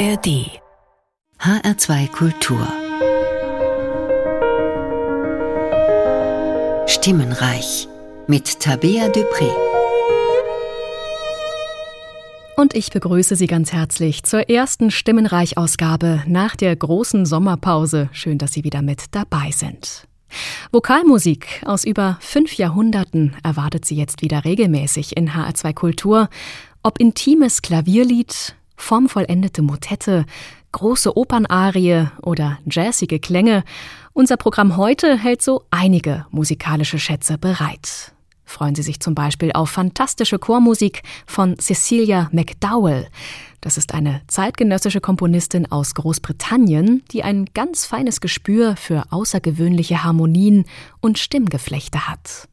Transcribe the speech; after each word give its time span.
ARD 0.00 0.48
HR2 1.40 2.08
Kultur 2.08 2.66
Stimmenreich 6.86 7.86
mit 8.26 8.60
Tabea 8.60 9.08
Dupré. 9.08 9.50
Und 12.56 12.72
ich 12.72 12.90
begrüße 12.90 13.36
Sie 13.36 13.46
ganz 13.46 13.74
herzlich 13.74 14.22
zur 14.22 14.48
ersten 14.48 14.90
Stimmenreich-Ausgabe 14.90 16.22
nach 16.26 16.56
der 16.56 16.74
großen 16.74 17.26
Sommerpause. 17.26 18.08
Schön, 18.12 18.38
dass 18.38 18.54
Sie 18.54 18.64
wieder 18.64 18.80
mit 18.80 19.14
dabei 19.14 19.50
sind. 19.50 20.08
Vokalmusik 20.72 21.62
aus 21.66 21.84
über 21.84 22.16
fünf 22.20 22.54
Jahrhunderten 22.54 23.36
erwartet 23.42 23.84
Sie 23.84 23.96
jetzt 23.96 24.22
wieder 24.22 24.46
regelmäßig 24.46 25.18
in 25.18 25.32
HR2 25.32 25.74
Kultur. 25.74 26.30
Ob 26.82 26.98
intimes 26.98 27.60
Klavierlied, 27.60 28.54
formvollendete 28.80 29.62
Motette, 29.62 30.24
große 30.72 31.16
Opernarie 31.16 32.06
oder 32.22 32.58
jazzige 32.68 33.18
Klänge, 33.18 33.64
unser 34.12 34.36
Programm 34.36 34.76
heute 34.76 35.16
hält 35.16 35.42
so 35.42 35.62
einige 35.70 36.26
musikalische 36.30 36.98
Schätze 36.98 37.38
bereit. 37.38 38.12
Freuen 38.44 38.74
Sie 38.74 38.82
sich 38.82 38.98
zum 38.98 39.14
Beispiel 39.14 39.52
auf 39.52 39.70
fantastische 39.70 40.40
Chormusik 40.40 41.02
von 41.24 41.56
Cecilia 41.58 42.28
McDowell. 42.32 43.06
Das 43.60 43.76
ist 43.76 43.94
eine 43.94 44.22
zeitgenössische 44.26 45.00
Komponistin 45.00 45.70
aus 45.70 45.94
Großbritannien, 45.94 47.04
die 47.12 47.22
ein 47.22 47.44
ganz 47.54 47.86
feines 47.86 48.20
Gespür 48.20 48.74
für 48.74 49.04
außergewöhnliche 49.10 50.02
Harmonien 50.02 50.64
und 51.00 51.20
Stimmgeflechte 51.20 52.08
hat. 52.08 52.48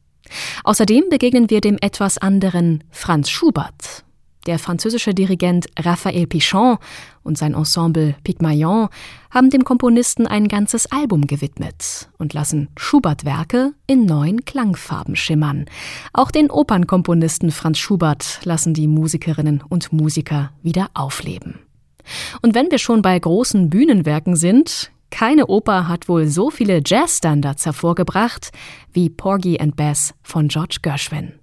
Außerdem 0.62 1.04
begegnen 1.10 1.50
wir 1.50 1.60
dem 1.60 1.78
etwas 1.80 2.18
anderen 2.18 2.84
Franz 2.90 3.28
Schubert. 3.28 4.04
Der 4.48 4.58
französische 4.58 5.12
Dirigent 5.12 5.66
Raphael 5.78 6.26
Pichon 6.26 6.78
und 7.22 7.36
sein 7.36 7.52
Ensemble 7.52 8.14
Pygmalion 8.24 8.88
haben 9.30 9.50
dem 9.50 9.62
Komponisten 9.62 10.26
ein 10.26 10.48
ganzes 10.48 10.90
Album 10.90 11.26
gewidmet 11.26 12.08
und 12.16 12.32
lassen 12.32 12.68
Schubert-Werke 12.78 13.74
in 13.86 14.06
neuen 14.06 14.46
Klangfarben 14.46 15.16
schimmern. 15.16 15.66
Auch 16.14 16.30
den 16.30 16.50
Opernkomponisten 16.50 17.50
Franz 17.50 17.76
Schubert 17.76 18.40
lassen 18.44 18.72
die 18.72 18.88
Musikerinnen 18.88 19.62
und 19.68 19.92
Musiker 19.92 20.50
wieder 20.62 20.88
aufleben. 20.94 21.58
Und 22.40 22.54
wenn 22.54 22.70
wir 22.70 22.78
schon 22.78 23.02
bei 23.02 23.18
großen 23.18 23.68
Bühnenwerken 23.68 24.34
sind, 24.34 24.92
keine 25.10 25.48
Oper 25.48 25.88
hat 25.88 26.08
wohl 26.08 26.26
so 26.26 26.48
viele 26.48 26.80
Jazzstandards 26.82 27.66
hervorgebracht 27.66 28.50
wie 28.94 29.10
Porgy 29.10 29.60
and 29.60 29.76
Bess 29.76 30.14
von 30.22 30.48
George 30.48 30.78
Gershwin. 30.80 31.37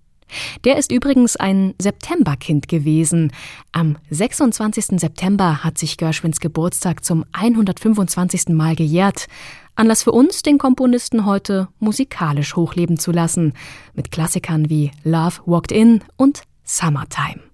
Der 0.64 0.78
ist 0.78 0.92
übrigens 0.92 1.36
ein 1.36 1.74
Septemberkind 1.80 2.68
gewesen. 2.68 3.32
Am 3.72 3.98
26. 4.10 5.00
September 5.00 5.64
hat 5.64 5.78
sich 5.78 5.98
Gershwins 5.98 6.40
Geburtstag 6.40 7.04
zum 7.04 7.26
125. 7.32 8.50
Mal 8.50 8.76
gejährt. 8.76 9.28
Anlass 9.76 10.04
für 10.04 10.12
uns, 10.12 10.42
den 10.42 10.58
Komponisten 10.58 11.26
heute 11.26 11.68
musikalisch 11.80 12.56
hochleben 12.56 12.98
zu 12.98 13.12
lassen, 13.12 13.54
mit 13.94 14.12
Klassikern 14.12 14.70
wie 14.70 14.92
Love 15.04 15.42
Walked 15.46 15.72
In 15.72 16.02
und 16.16 16.44
Summertime. 16.64 17.45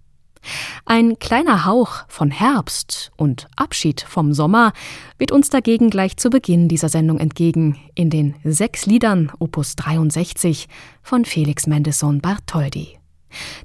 Ein 0.86 1.20
kleiner 1.20 1.66
Hauch 1.66 2.06
von 2.08 2.32
Herbst 2.32 3.12
und 3.18 3.48
Abschied 3.56 4.02
vom 4.02 4.34
Sommer 4.34 4.74
wird 5.18 5.32
uns 5.32 5.50
dagegen 5.50 5.90
gleich 5.90 6.18
zu 6.18 6.30
Beginn 6.30 6.68
dieser 6.68 6.90
Sendung 6.90 7.20
entgegen 7.20 7.78
in 7.96 8.10
den 8.10 8.36
sechs 8.44 8.86
Liedern 8.86 9.32
Opus 9.40 9.76
63 9.76 10.68
von 11.02 11.26
Felix 11.26 11.68
Mendelssohn 11.68 12.22
Bartholdy. 12.22 12.98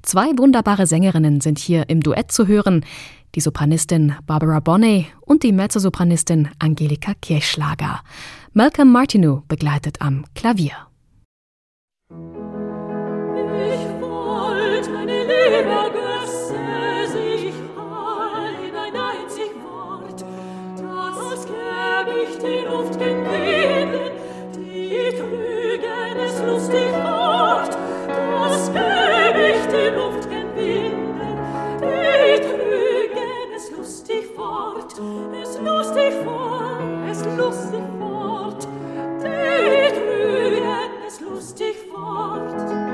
Zwei 0.02 0.26
wunderbare 0.36 0.86
Sängerinnen 0.86 1.40
sind 1.40 1.58
hier 1.58 1.88
im 1.88 2.00
Duett 2.00 2.30
zu 2.30 2.46
hören, 2.46 2.84
die 3.34 3.40
Sopranistin 3.40 4.14
Barbara 4.26 4.60
Bonney 4.60 5.06
und 5.20 5.42
die 5.42 5.52
Mezzosopranistin 5.52 6.48
Angelika 6.58 7.12
Kirchschlager. 7.20 8.00
Malcolm 8.52 8.92
Martineau 8.92 9.42
begleitet 9.48 10.00
am 10.00 10.24
Klavier. 10.34 10.72
Ich 12.08 12.16
wollte 14.00 14.90
meine 14.90 15.22
Liebe 15.22 15.85
lustig 37.36 37.76
fort, 37.98 38.68
die 39.22 39.92
trügen 39.94 40.90
es 41.06 41.20
lustig 41.20 41.76
fort, 41.90 42.85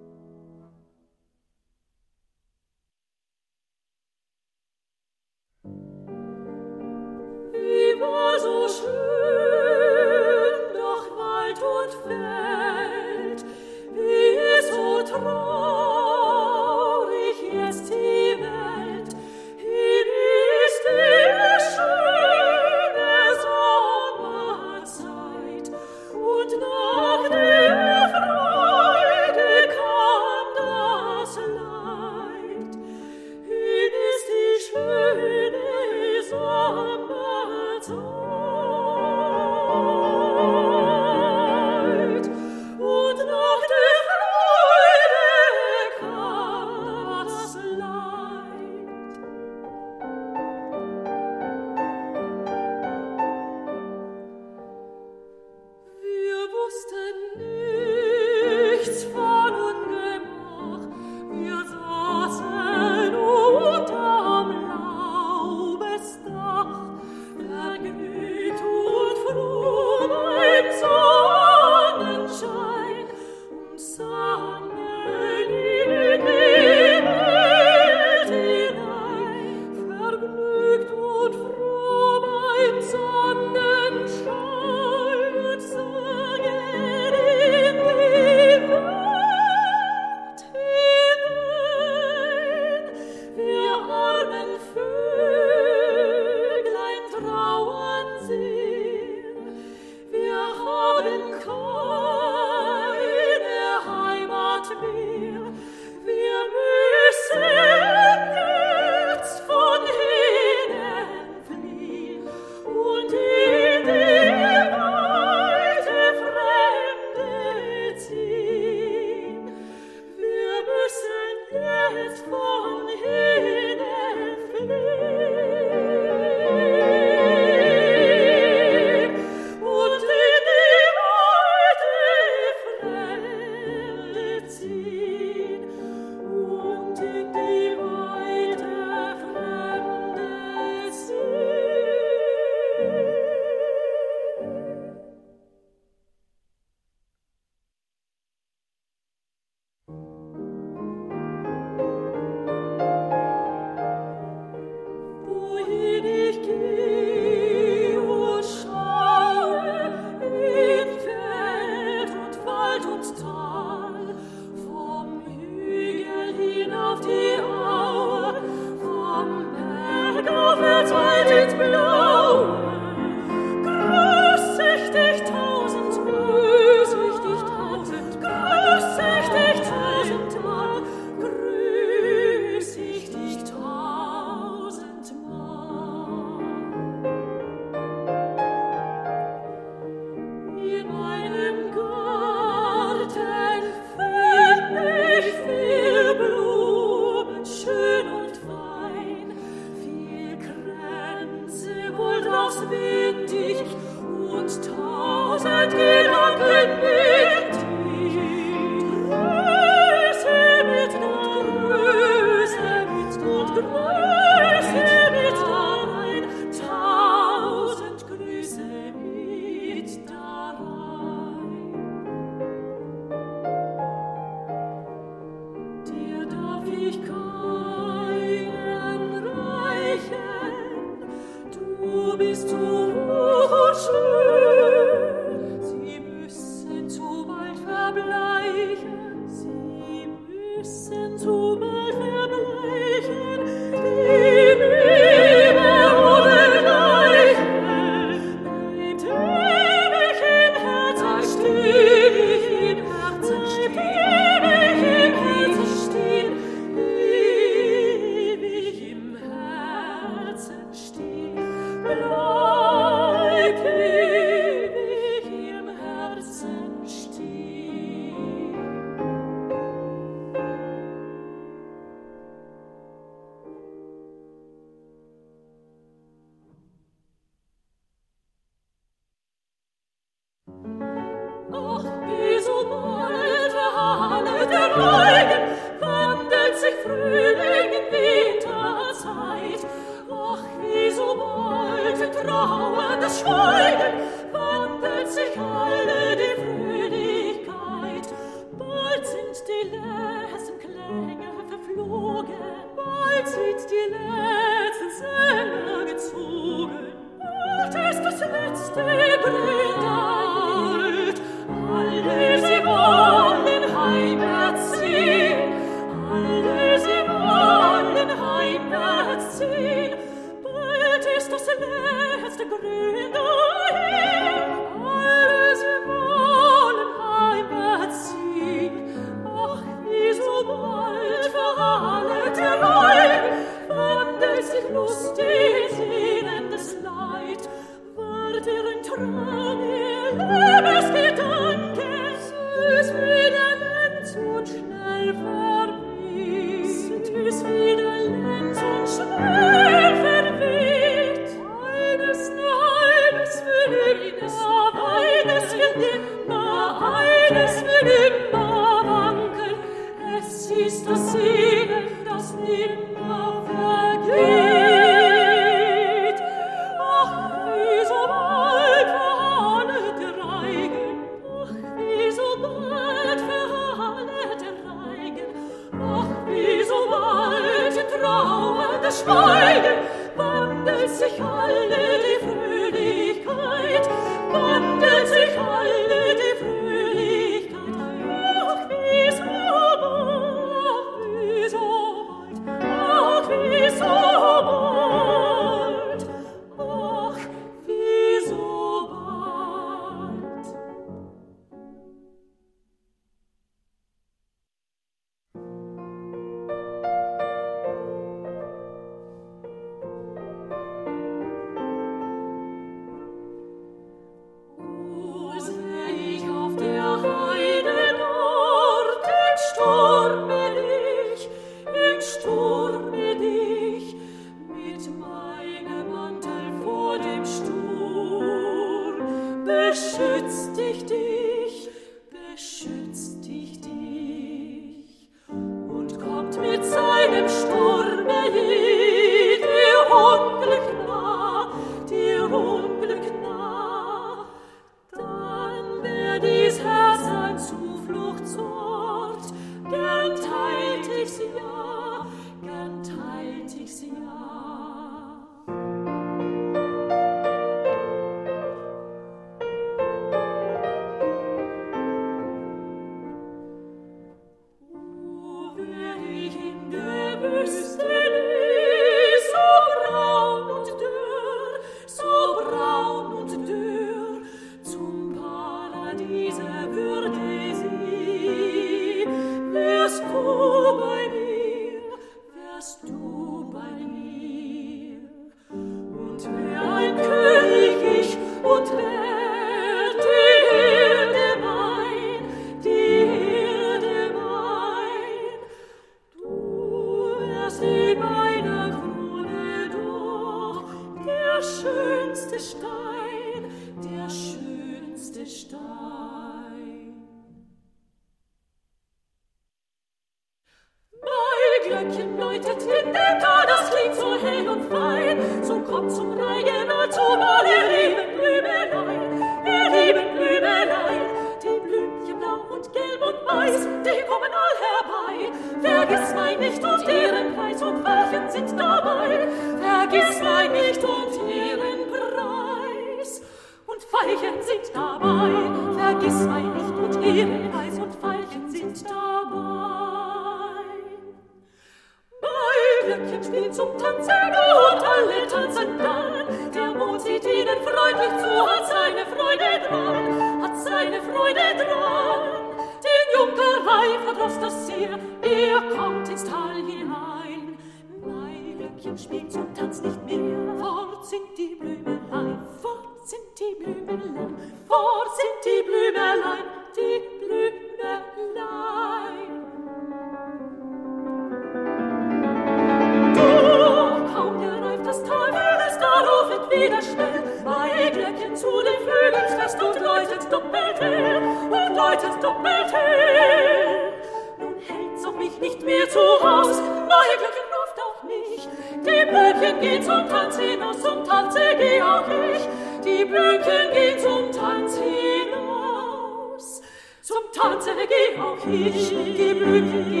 Mücken 593.11 593.65
geh 593.73 593.97
zum 593.97 594.31
Tanz 594.31 594.77
hinaus, 594.77 596.61
zum 597.01 597.23
Tanze 597.33 597.71
geh 597.75 598.19
auch 598.19 598.45
ich, 598.47 598.89
die 598.89 599.33
Blüten 599.33 599.91
geh 599.91 600.00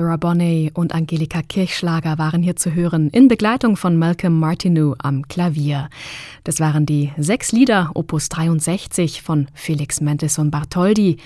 Barbara 0.00 0.16
Bonney 0.16 0.70
und 0.72 0.94
Angelika 0.94 1.42
Kirchschlager 1.42 2.16
waren 2.16 2.42
hier 2.42 2.56
zu 2.56 2.72
hören, 2.72 3.10
in 3.10 3.28
Begleitung 3.28 3.76
von 3.76 3.98
Malcolm 3.98 4.38
Martineau 4.38 4.94
am 4.96 5.28
Klavier. 5.28 5.90
Das 6.42 6.58
waren 6.58 6.86
die 6.86 7.12
sechs 7.18 7.52
Lieder 7.52 7.90
Opus 7.92 8.30
63 8.30 9.20
von 9.20 9.48
Felix 9.52 10.00
Mendelssohn 10.00 10.50
Bartholdy. 10.50 11.18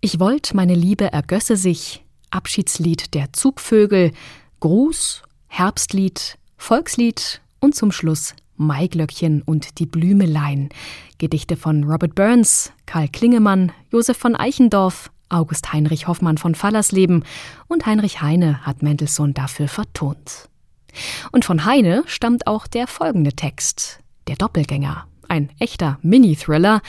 Ich 0.00 0.18
wollt, 0.18 0.54
meine 0.54 0.74
Liebe 0.74 1.12
ergösse 1.12 1.58
sich, 1.58 2.06
Abschiedslied 2.30 3.12
der 3.12 3.34
Zugvögel, 3.34 4.12
Gruß, 4.60 5.22
Herbstlied, 5.48 6.38
Volkslied 6.56 7.42
und 7.60 7.74
zum 7.74 7.92
Schluss 7.92 8.34
Maiglöckchen 8.56 9.42
und 9.42 9.78
die 9.78 9.86
Blümelein. 9.86 10.70
Gedichte 11.18 11.56
von 11.56 11.84
Robert 11.84 12.14
Burns, 12.14 12.72
Karl 12.86 13.08
Klingemann, 13.08 13.72
Josef 13.92 14.16
von 14.16 14.34
Eichendorff, 14.34 15.10
August 15.28 15.72
Heinrich 15.72 16.06
Hoffmann 16.06 16.38
von 16.38 16.54
Fallersleben 16.54 17.24
und 17.68 17.86
Heinrich 17.86 18.22
Heine 18.22 18.64
hat 18.66 18.82
Mendelssohn 18.82 19.34
dafür 19.34 19.68
vertont. 19.68 20.48
Und 21.32 21.44
von 21.44 21.64
Heine 21.64 22.04
stammt 22.06 22.46
auch 22.46 22.66
der 22.66 22.86
folgende 22.86 23.32
Text, 23.32 24.00
Der 24.28 24.36
Doppelgänger, 24.36 25.06
ein 25.28 25.50
echter 25.58 25.98
Mini-Thriller. 26.02 26.80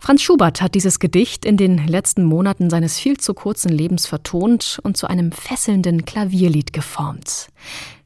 Franz 0.00 0.22
Schubert 0.22 0.62
hat 0.62 0.74
dieses 0.74 1.00
Gedicht 1.00 1.44
in 1.44 1.56
den 1.56 1.86
letzten 1.88 2.22
Monaten 2.22 2.70
seines 2.70 2.98
viel 2.98 3.16
zu 3.16 3.34
kurzen 3.34 3.70
Lebens 3.70 4.06
vertont 4.06 4.78
und 4.84 4.96
zu 4.96 5.08
einem 5.08 5.32
fesselnden 5.32 6.04
Klavierlied 6.04 6.72
geformt. 6.72 7.48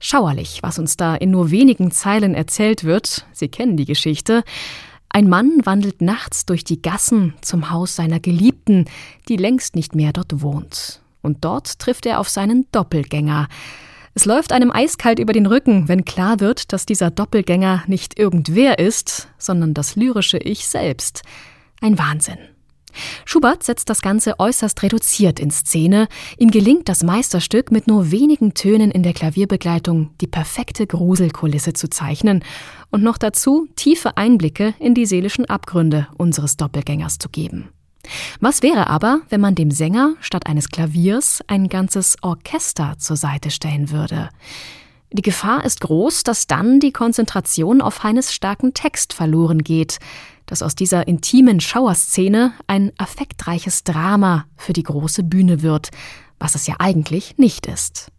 Schauerlich, 0.01 0.61
was 0.63 0.79
uns 0.79 0.97
da 0.97 1.15
in 1.15 1.31
nur 1.31 1.51
wenigen 1.51 1.91
Zeilen 1.91 2.35
erzählt 2.35 2.85
wird, 2.85 3.27
Sie 3.33 3.49
kennen 3.49 3.77
die 3.77 3.85
Geschichte, 3.85 4.43
ein 5.13 5.29
Mann 5.29 5.61
wandelt 5.65 6.01
nachts 6.01 6.47
durch 6.47 6.65
die 6.65 6.81
Gassen 6.81 7.35
zum 7.43 7.71
Haus 7.71 7.97
seiner 7.97 8.19
Geliebten, 8.19 8.87
die 9.29 9.37
längst 9.37 9.77
nicht 9.77 9.95
mehr 9.95 10.13
dort 10.13 10.41
wohnt. 10.41 11.03
Und 11.21 11.45
dort 11.45 11.79
trifft 11.79 12.07
er 12.07 12.19
auf 12.19 12.31
seinen 12.31 12.67
Doppelgänger. 12.73 13.49
Es 14.15 14.25
läuft 14.25 14.53
einem 14.53 14.71
eiskalt 14.71 15.19
über 15.19 15.35
den 15.35 15.47
Rücken, 15.47 15.87
wenn 15.89 16.07
klar 16.07 16.41
wird, 16.41 16.73
dass 16.73 16.87
dieser 16.87 17.11
Doppelgänger 17.11 17.85
nicht 17.87 18.19
irgendwer 18.19 18.79
ist, 18.79 19.29
sondern 19.37 19.75
das 19.75 19.97
lyrische 19.97 20.39
Ich 20.39 20.67
selbst. 20.67 21.23
Ein 21.83 21.99
Wahnsinn. 21.99 22.39
Schubert 23.25 23.63
setzt 23.63 23.91
das 23.91 24.03
Ganze 24.03 24.39
äußerst 24.39 24.83
reduziert 24.83 25.41
in 25.41 25.51
Szene. 25.51 26.09
Ihm 26.39 26.51
gelingt 26.51 26.89
das 26.89 27.03
Meisterstück 27.03 27.71
mit 27.71 27.87
nur 27.87 28.11
wenigen 28.11 28.55
Tönen 28.55 28.91
in 28.91 29.03
der 29.03 29.13
Klavierbegleitung 29.13 30.11
die 30.21 30.27
perfekte 30.27 30.87
Gruselkulisse 30.87 31.73
zu 31.73 31.89
zeichnen 31.89 32.45
und 32.91 33.03
noch 33.03 33.19
dazu 33.19 33.69
tiefe 33.77 34.17
Einblicke 34.17 34.75
in 34.79 34.95
die 34.95 35.07
seelischen 35.07 35.47
Abgründe 35.47 36.09
unseres 36.17 36.57
Doppelgängers 36.57 37.19
zu 37.19 37.29
geben. 37.29 37.69
Was 38.41 38.63
wäre 38.63 38.89
aber, 38.89 39.21
wenn 39.29 39.41
man 39.41 39.55
dem 39.55 39.71
Sänger 39.71 40.15
statt 40.21 40.47
eines 40.47 40.69
Klaviers 40.69 41.41
ein 41.47 41.69
ganzes 41.69 42.17
Orchester 42.23 42.97
zur 42.99 43.17
Seite 43.17 43.51
stellen 43.51 43.91
würde? 43.91 44.29
Die 45.13 45.23
Gefahr 45.23 45.65
ist 45.65 45.83
groß, 45.83 46.23
dass 46.23 46.47
dann 46.47 46.81
die 46.81 46.93
Konzentration 46.93 47.83
auf 47.83 48.03
Heines 48.03 48.33
starken 48.33 48.73
Text 48.73 49.13
verloren 49.13 49.63
geht, 49.63 49.99
dass 50.47 50.63
aus 50.63 50.75
dieser 50.75 51.07
intimen 51.07 51.61
Schauerszene 51.61 52.53
ein 52.67 52.93
affektreiches 52.97 53.85
Drama 53.85 54.47
für 54.57 54.73
die 54.73 54.83
große 54.83 55.23
Bühne 55.23 55.61
wird, 55.61 55.91
was 56.39 56.55
es 56.55 56.67
ja 56.67 56.77
eigentlich 56.79 57.37
nicht 57.37 57.67
ist. 57.67 58.11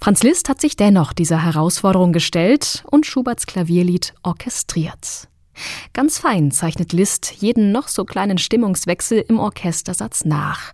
Franz 0.00 0.24
Liszt 0.24 0.48
hat 0.48 0.60
sich 0.60 0.76
dennoch 0.76 1.12
dieser 1.12 1.42
Herausforderung 1.42 2.12
gestellt 2.12 2.84
und 2.90 3.06
Schuberts 3.06 3.46
Klavierlied 3.46 4.12
orchestriert. 4.24 5.28
Ganz 5.92 6.18
fein 6.18 6.50
zeichnet 6.50 6.92
Liszt 6.92 7.30
jeden 7.30 7.70
noch 7.70 7.86
so 7.86 8.04
kleinen 8.04 8.38
Stimmungswechsel 8.38 9.24
im 9.28 9.38
Orchestersatz 9.38 10.24
nach. 10.24 10.72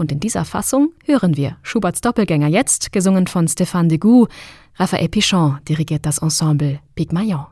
Und 0.00 0.10
in 0.10 0.18
dieser 0.18 0.46
Fassung 0.46 0.94
hören 1.04 1.36
wir 1.36 1.58
Schuberts 1.62 2.00
Doppelgänger 2.00 2.48
jetzt, 2.48 2.90
gesungen 2.90 3.26
von 3.26 3.46
Stéphane 3.48 3.88
Degout. 3.88 4.28
Raphael 4.76 5.10
Pichon 5.10 5.58
dirigiert 5.68 6.06
das 6.06 6.16
Ensemble 6.16 6.80
Pygmalion. 6.94 7.44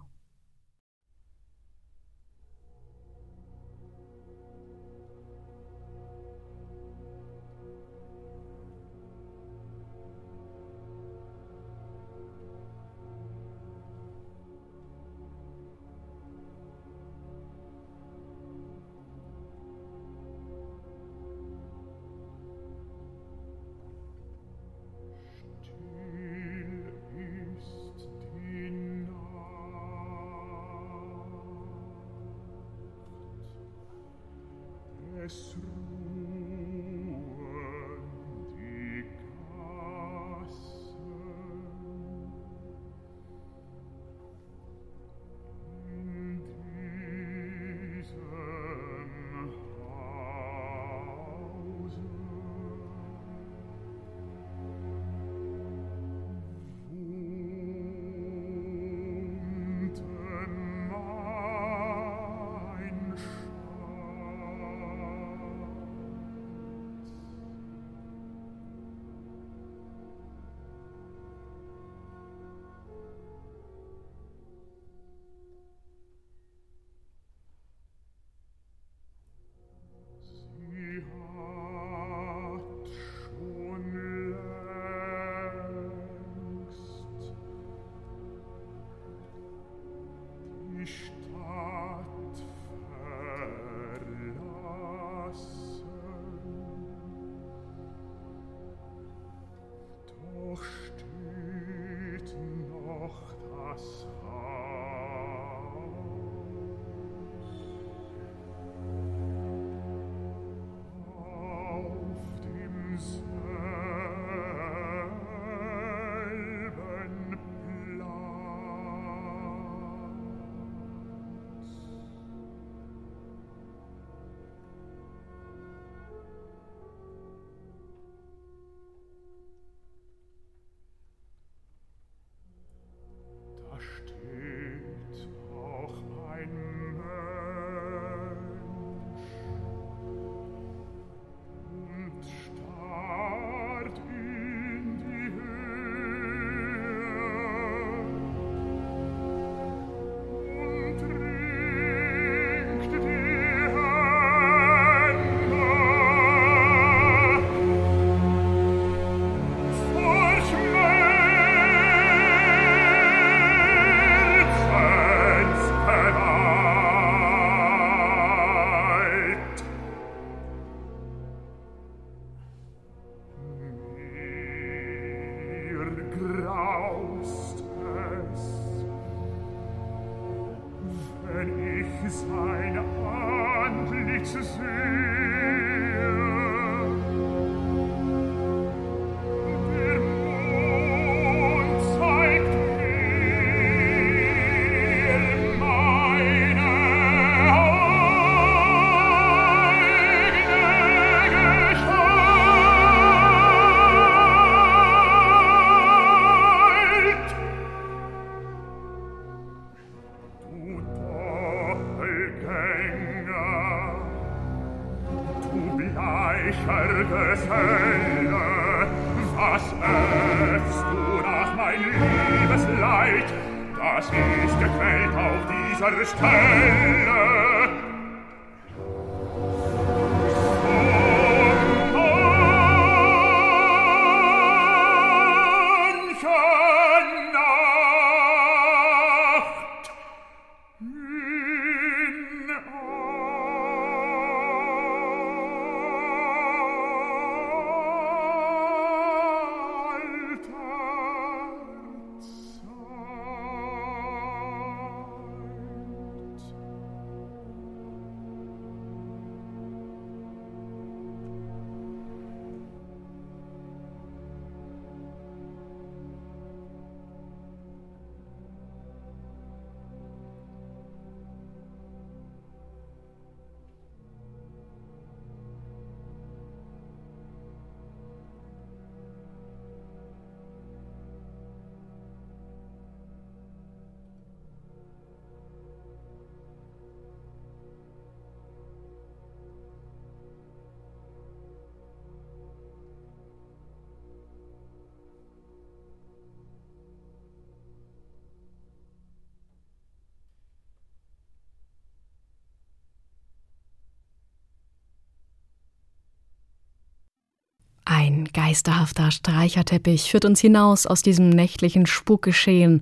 Ein 308.19 308.25
geisterhafter 308.33 309.13
Streicherteppich 309.13 310.11
führt 310.11 310.25
uns 310.25 310.41
hinaus 310.41 310.89
aus 310.89 311.03
diesem 311.03 311.31
nächtlichen 311.31 311.87
Spukgeschehen. 311.87 312.81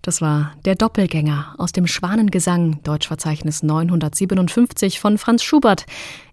Das 0.00 0.22
war 0.22 0.54
der 0.64 0.76
Doppelgänger 0.76 1.54
aus 1.58 1.72
dem 1.72 1.86
Schwanengesang, 1.86 2.82
Deutschverzeichnis 2.84 3.62
957 3.62 4.98
von 4.98 5.18
Franz 5.18 5.42
Schubert, 5.42 5.84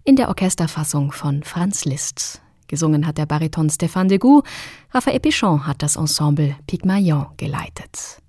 in 0.04 0.16
der 0.16 0.28
Orchesterfassung 0.28 1.12
von 1.12 1.42
Franz 1.42 1.84
Liszt. 1.84 2.40
Gesungen 2.66 3.06
hat 3.06 3.18
der 3.18 3.26
Bariton 3.26 3.68
Stéphane 3.68 4.08
Degout, 4.08 4.42
Raphael 4.90 5.20
Pichon 5.20 5.66
hat 5.66 5.82
das 5.82 5.96
Ensemble 5.96 6.56
Pygmalion 6.66 7.26
geleitet. 7.36 8.22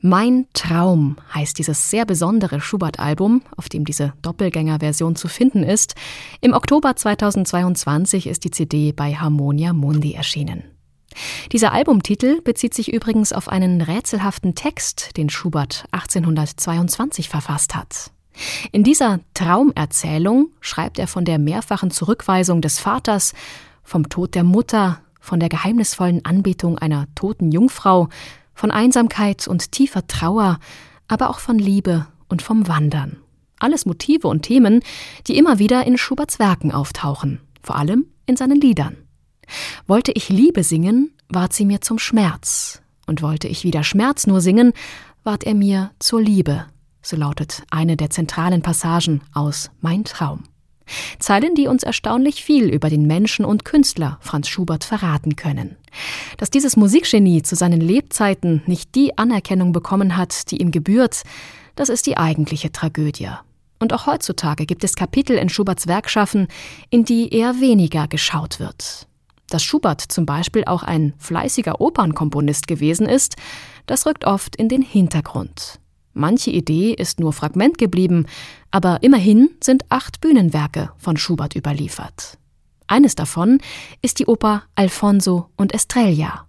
Mein 0.00 0.46
Traum 0.52 1.16
heißt 1.34 1.58
dieses 1.58 1.90
sehr 1.90 2.04
besondere 2.04 2.60
Schubert-Album, 2.60 3.42
auf 3.56 3.68
dem 3.68 3.84
diese 3.84 4.12
Doppelgänger-Version 4.22 5.16
zu 5.16 5.28
finden 5.28 5.62
ist. 5.62 5.94
Im 6.40 6.54
Oktober 6.54 6.96
2022 6.96 8.26
ist 8.26 8.44
die 8.44 8.50
CD 8.50 8.92
bei 8.92 9.14
Harmonia 9.14 9.72
Mundi 9.72 10.14
erschienen. 10.14 10.64
Dieser 11.52 11.72
Albumtitel 11.72 12.40
bezieht 12.40 12.74
sich 12.74 12.92
übrigens 12.92 13.32
auf 13.32 13.48
einen 13.48 13.80
rätselhaften 13.80 14.54
Text, 14.54 15.16
den 15.16 15.28
Schubert 15.28 15.84
1822 15.92 17.28
verfasst 17.28 17.74
hat. 17.74 18.10
In 18.72 18.82
dieser 18.82 19.20
Traumerzählung 19.34 20.50
schreibt 20.60 20.98
er 20.98 21.06
von 21.06 21.24
der 21.24 21.38
mehrfachen 21.38 21.90
Zurückweisung 21.90 22.62
des 22.62 22.78
Vaters, 22.78 23.34
vom 23.82 24.08
Tod 24.08 24.34
der 24.34 24.44
Mutter, 24.44 25.00
von 25.20 25.38
der 25.38 25.48
geheimnisvollen 25.48 26.24
Anbetung 26.24 26.78
einer 26.78 27.06
toten 27.14 27.52
Jungfrau, 27.52 28.08
von 28.54 28.70
Einsamkeit 28.70 29.48
und 29.48 29.72
tiefer 29.72 30.06
Trauer, 30.06 30.58
aber 31.08 31.30
auch 31.30 31.38
von 31.38 31.58
Liebe 31.58 32.06
und 32.28 32.42
vom 32.42 32.68
Wandern. 32.68 33.18
Alles 33.58 33.86
Motive 33.86 34.28
und 34.28 34.42
Themen, 34.42 34.80
die 35.26 35.36
immer 35.36 35.58
wieder 35.58 35.86
in 35.86 35.98
Schuberts 35.98 36.38
Werken 36.38 36.72
auftauchen, 36.72 37.40
vor 37.62 37.76
allem 37.76 38.06
in 38.26 38.36
seinen 38.36 38.60
Liedern. 38.60 38.96
Wollte 39.86 40.12
ich 40.12 40.28
Liebe 40.28 40.64
singen, 40.64 41.12
ward 41.28 41.52
sie 41.52 41.64
mir 41.64 41.80
zum 41.80 41.98
Schmerz, 41.98 42.82
und 43.06 43.22
wollte 43.22 43.48
ich 43.48 43.64
wieder 43.64 43.84
Schmerz 43.84 44.26
nur 44.26 44.40
singen, 44.40 44.72
ward 45.24 45.44
er 45.44 45.54
mir 45.54 45.90
zur 45.98 46.20
Liebe, 46.20 46.66
so 47.02 47.16
lautet 47.16 47.62
eine 47.70 47.96
der 47.96 48.10
zentralen 48.10 48.62
Passagen 48.62 49.22
aus 49.32 49.70
Mein 49.80 50.04
Traum. 50.04 50.44
Zeilen, 51.18 51.54
die 51.54 51.68
uns 51.68 51.82
erstaunlich 51.82 52.44
viel 52.44 52.68
über 52.68 52.90
den 52.90 53.06
Menschen 53.06 53.44
und 53.44 53.64
Künstler 53.64 54.18
Franz 54.20 54.48
Schubert 54.48 54.84
verraten 54.84 55.36
können. 55.36 55.76
Dass 56.38 56.50
dieses 56.50 56.76
Musikgenie 56.76 57.42
zu 57.42 57.56
seinen 57.56 57.80
Lebzeiten 57.80 58.62
nicht 58.66 58.94
die 58.94 59.16
Anerkennung 59.18 59.72
bekommen 59.72 60.16
hat, 60.16 60.50
die 60.50 60.58
ihm 60.58 60.70
gebührt, 60.70 61.22
das 61.74 61.88
ist 61.88 62.06
die 62.06 62.16
eigentliche 62.16 62.72
Tragödie. 62.72 63.30
Und 63.78 63.92
auch 63.92 64.06
heutzutage 64.06 64.64
gibt 64.64 64.84
es 64.84 64.94
Kapitel 64.94 65.36
in 65.36 65.48
Schuberts 65.48 65.88
Werkschaffen, 65.88 66.46
in 66.90 67.04
die 67.04 67.34
eher 67.34 67.60
weniger 67.60 68.06
geschaut 68.06 68.60
wird. 68.60 69.08
Dass 69.48 69.64
Schubert 69.64 70.00
zum 70.00 70.24
Beispiel 70.24 70.64
auch 70.64 70.82
ein 70.82 71.14
fleißiger 71.18 71.80
Opernkomponist 71.80 72.68
gewesen 72.68 73.06
ist, 73.06 73.36
das 73.86 74.06
rückt 74.06 74.24
oft 74.24 74.56
in 74.56 74.68
den 74.68 74.82
Hintergrund. 74.82 75.80
Manche 76.14 76.50
Idee 76.50 76.92
ist 76.92 77.20
nur 77.20 77.32
Fragment 77.32 77.78
geblieben, 77.78 78.26
aber 78.70 79.02
immerhin 79.02 79.50
sind 79.62 79.84
acht 79.88 80.20
Bühnenwerke 80.20 80.90
von 80.98 81.16
Schubert 81.16 81.56
überliefert. 81.56 82.38
Eines 82.86 83.14
davon 83.14 83.58
ist 84.02 84.18
die 84.18 84.26
Oper 84.26 84.64
Alfonso 84.74 85.48
und 85.56 85.72
Estrella. 85.72 86.46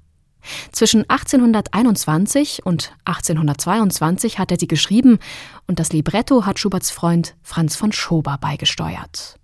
Zwischen 0.72 1.10
1821 1.10 2.66
und 2.66 2.94
1822 3.06 4.40
hat 4.40 4.52
er 4.52 4.60
sie 4.60 4.68
geschrieben 4.68 5.20
und 5.68 5.80
das 5.80 5.94
Libretto 5.94 6.46
hat 6.46 6.60
Schuberts 6.60 6.92
Freund 6.92 7.36
Franz 7.42 7.76
von 7.76 7.92
Schober 7.92 8.38
beigesteuert. 8.42 9.40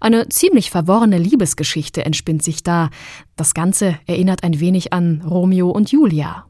Eine 0.00 0.28
ziemlich 0.28 0.70
verworrene 0.70 1.18
Liebesgeschichte 1.18 2.04
entspinnt 2.04 2.42
sich 2.42 2.62
da. 2.62 2.90
Das 3.36 3.54
Ganze 3.54 3.98
erinnert 4.06 4.44
ein 4.44 4.60
wenig 4.60 4.92
an 4.92 5.22
Romeo 5.22 5.70
und 5.70 5.90
Julia. 5.90 6.46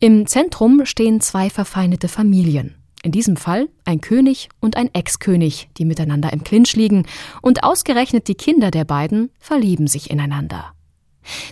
Im 0.00 0.26
Zentrum 0.26 0.84
stehen 0.84 1.20
zwei 1.20 1.50
verfeindete 1.50 2.08
Familien. 2.08 2.76
In 3.02 3.12
diesem 3.12 3.36
Fall 3.36 3.68
ein 3.84 4.00
König 4.00 4.48
und 4.60 4.76
ein 4.76 4.92
Ex-König, 4.94 5.68
die 5.76 5.84
miteinander 5.84 6.32
im 6.32 6.44
Clinch 6.44 6.74
liegen, 6.74 7.04
und 7.40 7.64
ausgerechnet 7.64 8.28
die 8.28 8.36
Kinder 8.36 8.70
der 8.70 8.84
beiden 8.84 9.30
verlieben 9.40 9.88
sich 9.88 10.10
ineinander. 10.10 10.72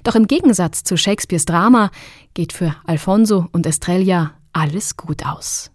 Doch 0.04 0.14
im 0.14 0.26
Gegensatz 0.26 0.84
zu 0.84 0.96
Shakespeares 0.96 1.44
Drama 1.44 1.90
geht 2.34 2.52
für 2.52 2.76
Alfonso 2.84 3.46
und 3.52 3.66
Estrella 3.66 4.34
alles 4.52 4.96
gut 4.96 5.26
aus. 5.26 5.70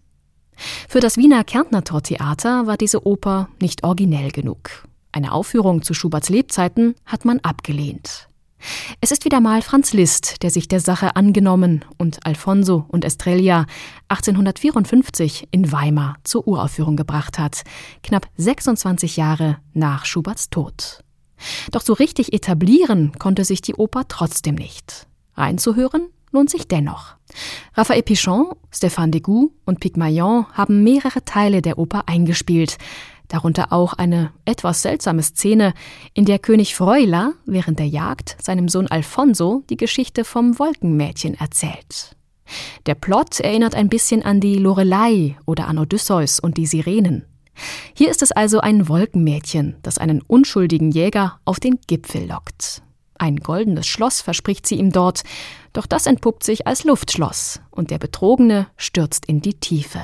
Für 0.88 1.00
das 1.00 1.18
Wiener 1.18 1.44
Kärntner 1.44 1.84
Tortheater 1.84 2.66
war 2.66 2.78
diese 2.78 3.06
Oper 3.06 3.48
nicht 3.60 3.84
originell 3.84 4.30
genug. 4.30 4.86
Eine 5.12 5.32
Aufführung 5.32 5.82
zu 5.82 5.94
Schuberts 5.94 6.28
Lebzeiten 6.28 6.94
hat 7.04 7.24
man 7.24 7.40
abgelehnt. 7.40 8.28
Es 9.00 9.10
ist 9.10 9.24
wieder 9.24 9.40
mal 9.40 9.62
Franz 9.62 9.92
Liszt, 9.92 10.42
der 10.42 10.50
sich 10.50 10.68
der 10.68 10.80
Sache 10.80 11.16
angenommen 11.16 11.84
und 11.98 12.24
Alfonso 12.24 12.84
und 12.88 13.04
Estrella 13.04 13.66
1854 14.08 15.48
in 15.50 15.70
Weimar 15.70 16.16
zur 16.24 16.48
Uraufführung 16.48 16.96
gebracht 16.96 17.38
hat, 17.38 17.62
knapp 18.02 18.28
26 18.36 19.16
Jahre 19.16 19.58
nach 19.74 20.04
Schuberts 20.04 20.50
Tod. 20.50 21.00
Doch 21.70 21.82
so 21.82 21.92
richtig 21.92 22.32
etablieren 22.32 23.12
konnte 23.18 23.44
sich 23.44 23.60
die 23.60 23.74
Oper 23.74 24.08
trotzdem 24.08 24.54
nicht. 24.54 25.06
Reinzuhören 25.34 26.08
lohnt 26.32 26.50
sich 26.50 26.66
dennoch. 26.66 27.16
Raphael 27.74 28.02
Pichon, 28.02 28.52
Stéphane 28.72 29.10
Degout 29.10 29.52
und 29.64 29.80
Pygmalion 29.80 30.46
haben 30.52 30.82
mehrere 30.82 31.24
Teile 31.24 31.62
der 31.62 31.78
Oper 31.78 32.04
eingespielt, 32.06 32.78
darunter 33.28 33.72
auch 33.72 33.92
eine 33.92 34.32
etwas 34.44 34.82
seltsame 34.82 35.22
Szene, 35.22 35.74
in 36.14 36.24
der 36.24 36.38
König 36.38 36.74
Freuler 36.74 37.32
während 37.44 37.78
der 37.78 37.88
Jagd 37.88 38.36
seinem 38.40 38.68
Sohn 38.68 38.86
Alfonso 38.86 39.62
die 39.70 39.76
Geschichte 39.76 40.24
vom 40.24 40.58
Wolkenmädchen 40.58 41.34
erzählt. 41.34 42.16
Der 42.86 42.94
Plot 42.94 43.40
erinnert 43.40 43.74
ein 43.74 43.88
bisschen 43.88 44.22
an 44.22 44.40
die 44.40 44.56
Lorelei 44.56 45.36
oder 45.46 45.66
an 45.66 45.78
Odysseus 45.78 46.38
und 46.40 46.56
die 46.56 46.66
Sirenen. 46.66 47.24
Hier 47.94 48.10
ist 48.10 48.22
es 48.22 48.32
also 48.32 48.60
ein 48.60 48.88
Wolkenmädchen, 48.88 49.76
das 49.82 49.98
einen 49.98 50.22
unschuldigen 50.22 50.90
Jäger 50.90 51.40
auf 51.44 51.58
den 51.58 51.78
Gipfel 51.86 52.26
lockt. 52.28 52.82
Ein 53.18 53.38
goldenes 53.38 53.86
Schloss 53.86 54.20
verspricht 54.20 54.66
sie 54.66 54.76
ihm 54.76 54.92
dort, 54.92 55.22
doch 55.72 55.86
das 55.86 56.06
entpuppt 56.06 56.44
sich 56.44 56.66
als 56.66 56.84
Luftschloss 56.84 57.60
und 57.70 57.90
der 57.90 57.98
Betrogene 57.98 58.66
stürzt 58.76 59.26
in 59.26 59.40
die 59.40 59.54
Tiefe. 59.54 60.00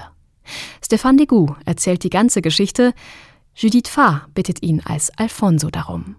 Stéphane 0.85 1.17
Degout 1.19 1.57
erzählt 1.65 2.05
die 2.05 2.11
ganze 2.11 2.43
Geschichte. 2.43 2.95
Judith 3.55 3.89
Farr 3.89 4.29
bittet 4.35 4.63
ihn 4.63 4.81
als 4.85 5.11
Alfonso 5.19 5.71
darum. 5.71 6.17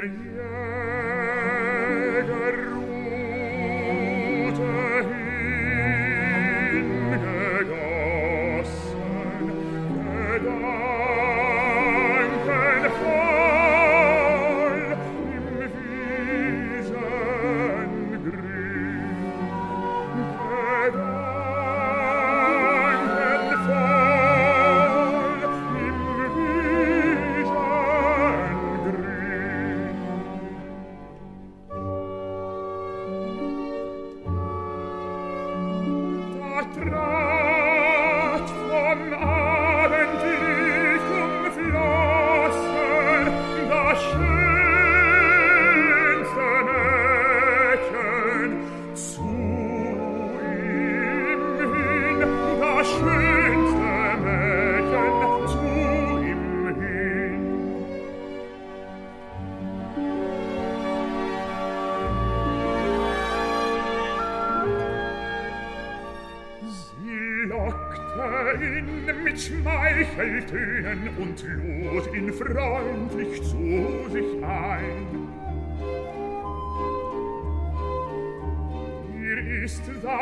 Der 0.00 0.59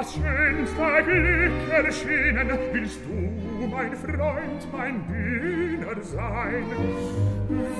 das 0.09 0.15
schönste 0.15 1.03
Glück 1.05 1.71
erschienen, 1.71 2.59
willst 2.73 3.01
du, 3.05 3.67
mein 3.67 3.93
Freund, 3.95 4.73
mein 4.73 5.07
Diener 5.07 6.03
sein? 6.03 6.65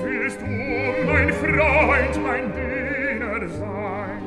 Willst 0.03 0.41
du, 0.41 0.45
mein 0.45 1.33
Freund, 1.33 2.23
mein 2.23 2.51
Diener 2.53 3.49
sein? 3.49 4.21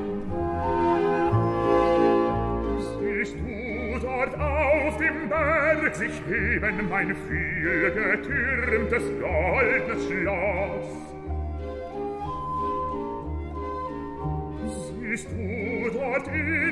Siehst 2.98 3.36
du 3.36 3.98
dort 4.00 4.34
auf 4.40 4.96
dem 4.96 5.28
Berg 5.28 5.94
sich 5.94 6.22
heben 6.26 6.88
mein 6.88 7.14
vielgetürmtes 7.28 9.02
goldenes 9.20 10.06
Schloss? 10.08 11.02
Siehst 15.00 15.28
du 15.30 15.90
dort 15.92 16.26
in 16.28 16.71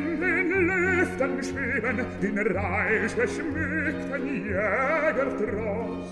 Lüften 1.30 1.42
schweben 1.42 2.06
den 2.22 2.38
reich 2.38 3.16
geschmückten 3.16 4.44
Jägertross? 4.44 6.08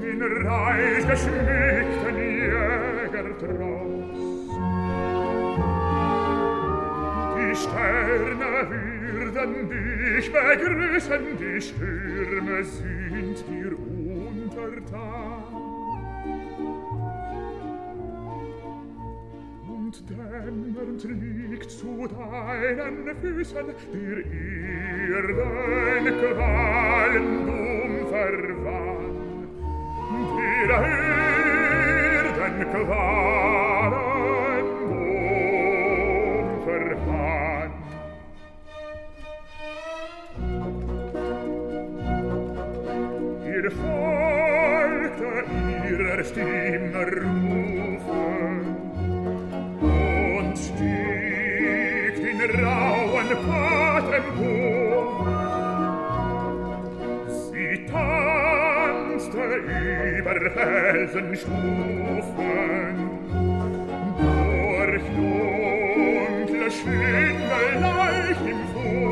Den 0.00 0.22
reich 0.46 1.08
geschmückten 1.08 2.16
Jägertross? 2.16 3.44
Die 7.36 7.56
Sterne 7.56 8.52
würden 9.12 9.52
dich 9.68 10.32
begrüßen, 10.32 11.24
die 11.38 11.60
Stürme 11.60 12.64
sind 12.64 13.44
dir 13.48 13.72
untertan. 13.78 15.53
zu 22.08 22.14
deinen 22.14 23.16
Füßen 23.20 23.66
dir 23.92 24.18
irden 25.08 26.06
Qualendum 26.20 27.92
verwann. 28.10 29.14
Dir 30.36 30.72
irden 32.20 32.60
Qualendum 32.70 33.24
verwann. 36.64 37.72
Ihr 43.46 43.68
folgte 43.70 45.30
ihrer 45.88 46.20
Stimme 46.24 47.02
Ruhe, 47.22 47.73
Felsenstufen 60.54 61.54
durch 64.18 65.02
dunkle 65.16 66.70
Schlingel 66.70 67.80
Leichen 67.80 68.60
vor. 68.72 69.04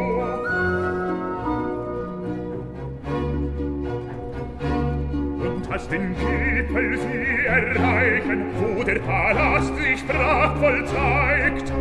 und 5.44 5.72
als 5.72 5.88
den 5.88 6.14
Gipfel 6.14 6.98
sie 6.98 7.46
erreichen, 7.46 8.46
wo 8.58 8.82
der 8.82 8.98
Palast 9.00 9.76
sich 9.76 10.06
prachtvoll 10.06 10.84
zeigt. 10.86 11.72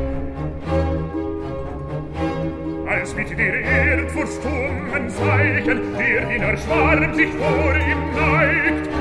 Als 2.87 3.15
mit 3.15 3.29
der 3.37 3.61
Erdfurcht 3.61 4.41
tummen 4.43 5.09
Zeichen 5.09 5.81
der 5.97 6.25
Diener 6.25 6.57
Schwarm 6.57 7.13
sich 7.15 7.29
vor 7.29 7.75
ihm 7.75 8.15
neigt, 8.15 9.00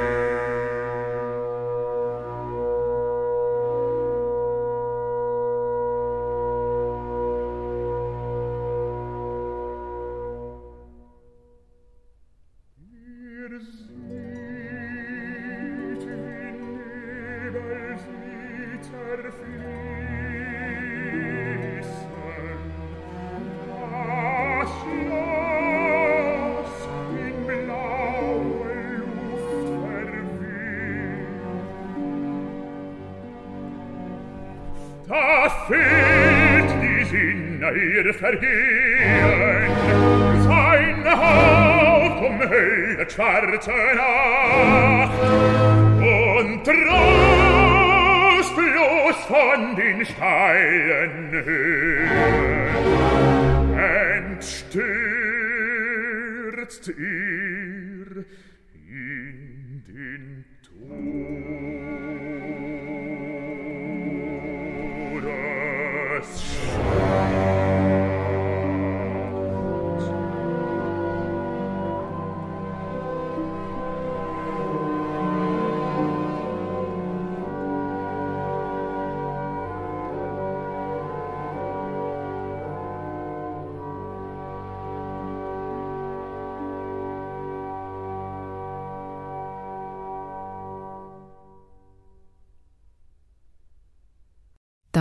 parte 43.51 43.90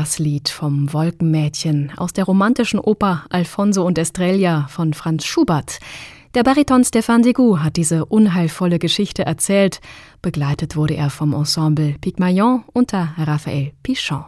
Das 0.01 0.19
Lied 0.19 0.49
vom 0.49 0.95
Wolkenmädchen 0.95 1.93
aus 1.99 2.15
der 2.15 2.25
romantischen 2.25 2.81
Oper 2.81 3.27
Alfonso 3.29 3.85
und 3.85 3.99
Estrella 3.99 4.67
von 4.71 4.95
Franz 4.95 5.27
Schubert. 5.27 5.79
Der 6.33 6.43
Bariton 6.43 6.85
Stéphane 6.85 7.23
Degout 7.23 7.59
hat 7.59 7.77
diese 7.77 8.07
unheilvolle 8.07 8.79
Geschichte 8.79 9.27
erzählt. 9.27 9.83
Begleitet 10.23 10.75
wurde 10.75 10.95
er 10.97 11.11
vom 11.11 11.35
Ensemble 11.35 11.97
Pygmalion 12.01 12.65
unter 12.73 13.13
Raphael 13.19 13.73
Pichon. 13.83 14.25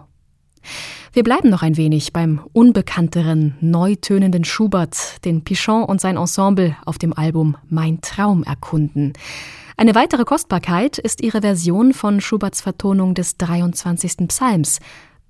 Wir 1.15 1.23
bleiben 1.23 1.49
noch 1.49 1.63
ein 1.63 1.79
wenig 1.79 2.13
beim 2.13 2.43
unbekannteren, 2.53 3.55
neu 3.63 3.97
tönenden 3.97 4.45
Schubert, 4.45 5.25
den 5.25 5.43
Pichon 5.43 5.85
und 5.85 6.03
sein 6.03 6.19
Ensemble 6.19 6.77
auf 6.85 6.99
dem 6.99 7.15
Album 7.15 7.57
Mein 7.71 8.03
Traum 8.03 8.45
erkunden. 8.45 9.15
Eine 9.79 9.95
weitere 9.95 10.25
Kostbarkeit 10.25 10.99
ist 10.99 11.23
ihre 11.23 11.41
Version 11.41 11.95
von 11.95 12.21
Schuberts 12.21 12.61
Vertonung 12.61 13.15
des 13.15 13.39
23. 13.39 14.29
Psalms. 14.29 14.79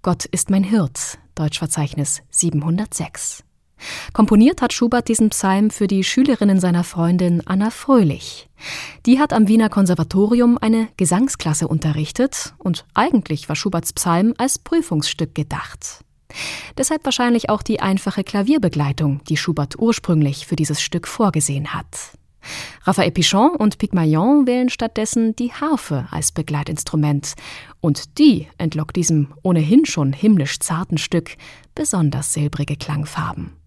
Gott 0.04 0.24
ist 0.24 0.50
mein 0.50 0.64
Hirt, 0.64 1.20
Deutschverzeichnis 1.36 2.22
706. 2.30 3.44
Komponiert 4.12 4.60
hat 4.60 4.72
Schubert 4.72 5.06
diesen 5.06 5.30
Psalm 5.30 5.70
für 5.70 5.86
die 5.86 6.02
Schülerinnen 6.02 6.58
seiner 6.58 6.82
Freundin 6.82 7.40
Anna 7.46 7.70
Fröhlich. 7.70 8.48
Die 9.06 9.20
hat 9.20 9.32
am 9.32 9.46
Wiener 9.46 9.68
Konservatorium 9.68 10.58
eine 10.60 10.88
Gesangsklasse 10.96 11.68
unterrichtet 11.68 12.52
und 12.58 12.84
eigentlich 12.94 13.48
war 13.48 13.54
Schuberts 13.54 13.92
Psalm 13.92 14.34
als 14.38 14.58
Prüfungsstück 14.58 15.36
gedacht. 15.36 16.04
Deshalb 16.76 17.04
wahrscheinlich 17.04 17.48
auch 17.48 17.62
die 17.62 17.78
einfache 17.78 18.24
Klavierbegleitung, 18.24 19.22
die 19.28 19.36
Schubert 19.36 19.78
ursprünglich 19.78 20.48
für 20.48 20.56
dieses 20.56 20.82
Stück 20.82 21.06
vorgesehen 21.06 21.74
hat. 21.74 22.18
Raphael 22.84 23.10
Pichon 23.10 23.50
und 23.56 23.78
Pygmalion 23.78 24.46
wählen 24.46 24.68
stattdessen 24.68 25.36
die 25.36 25.52
Harfe 25.52 26.06
als 26.10 26.32
Begleitinstrument. 26.32 27.34
Und 27.80 28.18
die 28.18 28.48
entlockt 28.58 28.96
diesem 28.96 29.34
ohnehin 29.42 29.86
schon 29.86 30.12
himmlisch 30.12 30.58
zarten 30.58 30.98
Stück 30.98 31.36
besonders 31.74 32.32
silbrige 32.32 32.76
Klangfarben. 32.76 33.61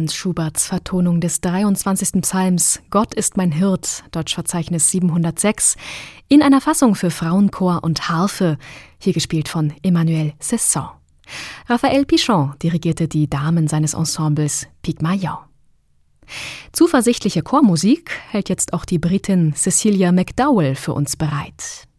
Franz 0.00 0.14
Schuberts 0.14 0.66
Vertonung 0.66 1.20
des 1.20 1.42
23. 1.42 2.22
Psalms 2.22 2.80
Gott 2.88 3.12
ist 3.12 3.36
mein 3.36 3.52
Hirt, 3.52 4.02
Deutschverzeichnis 4.12 4.90
706, 4.90 5.76
in 6.28 6.42
einer 6.42 6.62
Fassung 6.62 6.94
für 6.94 7.10
Frauenchor 7.10 7.84
und 7.84 8.08
Harfe, 8.08 8.56
hier 8.98 9.12
gespielt 9.12 9.48
von 9.48 9.74
Emmanuel 9.82 10.32
Cesson. 10.40 10.88
Raphael 11.66 12.06
Pichon 12.06 12.54
dirigierte 12.62 13.08
die 13.08 13.28
Damen 13.28 13.68
seines 13.68 13.92
Ensembles 13.92 14.68
Pygmalion. 14.80 15.36
Zuversichtliche 16.72 17.42
Chormusik 17.42 18.10
hält 18.30 18.48
jetzt 18.48 18.72
auch 18.72 18.86
die 18.86 18.98
Britin 18.98 19.54
Cecilia 19.54 20.12
McDowell 20.12 20.76
für 20.76 20.94
uns 20.94 21.14
bereit. 21.16 21.89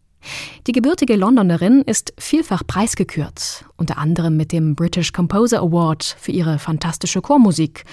Die 0.66 0.72
gebürtige 0.72 1.16
Londonerin 1.16 1.82
ist 1.82 2.14
vielfach 2.18 2.62
preisgekürt, 2.66 3.64
unter 3.76 3.98
anderem 3.98 4.36
mit 4.36 4.52
dem 4.52 4.74
British 4.74 5.12
Composer 5.12 5.60
Award 5.60 6.16
für 6.18 6.32
ihre 6.32 6.58
fantastische 6.58 7.20
Chormusik, 7.20 7.84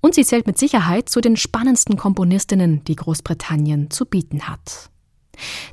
und 0.00 0.14
sie 0.14 0.24
zählt 0.24 0.46
mit 0.46 0.58
Sicherheit 0.58 1.08
zu 1.08 1.22
den 1.22 1.36
spannendsten 1.36 1.96
Komponistinnen, 1.96 2.84
die 2.84 2.96
Großbritannien 2.96 3.90
zu 3.90 4.04
bieten 4.04 4.42
hat. 4.42 4.90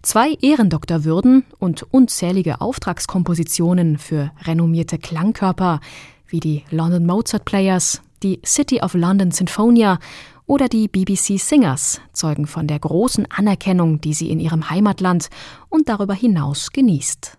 Zwei 0.02 0.34
Ehrendoktorwürden 0.42 1.44
und 1.60 1.84
unzählige 1.84 2.62
Auftragskompositionen 2.62 3.98
für 3.98 4.32
renommierte 4.44 4.98
Klangkörper 4.98 5.82
wie 6.28 6.40
die 6.40 6.64
London 6.72 7.06
Mozart 7.06 7.46
Players, 7.46 8.02
die 8.24 8.40
City 8.46 8.82
of 8.82 8.94
London 8.94 9.32
Sinfonia 9.32 10.00
oder 10.46 10.68
die 10.68 10.88
BBC 10.88 11.40
Singers 11.40 12.02
zeugen 12.14 12.48
von 12.48 12.68
der 12.68 12.80
großen 12.80 13.28
Anerkennung, 13.32 14.02
die 14.02 14.14
sie 14.14 14.30
in 14.30 14.40
ihrem 14.40 14.70
Heimatland 14.70 15.30
und 15.70 15.90
darüber 15.90 16.14
hinaus 16.14 16.72
genießt. 16.72 17.38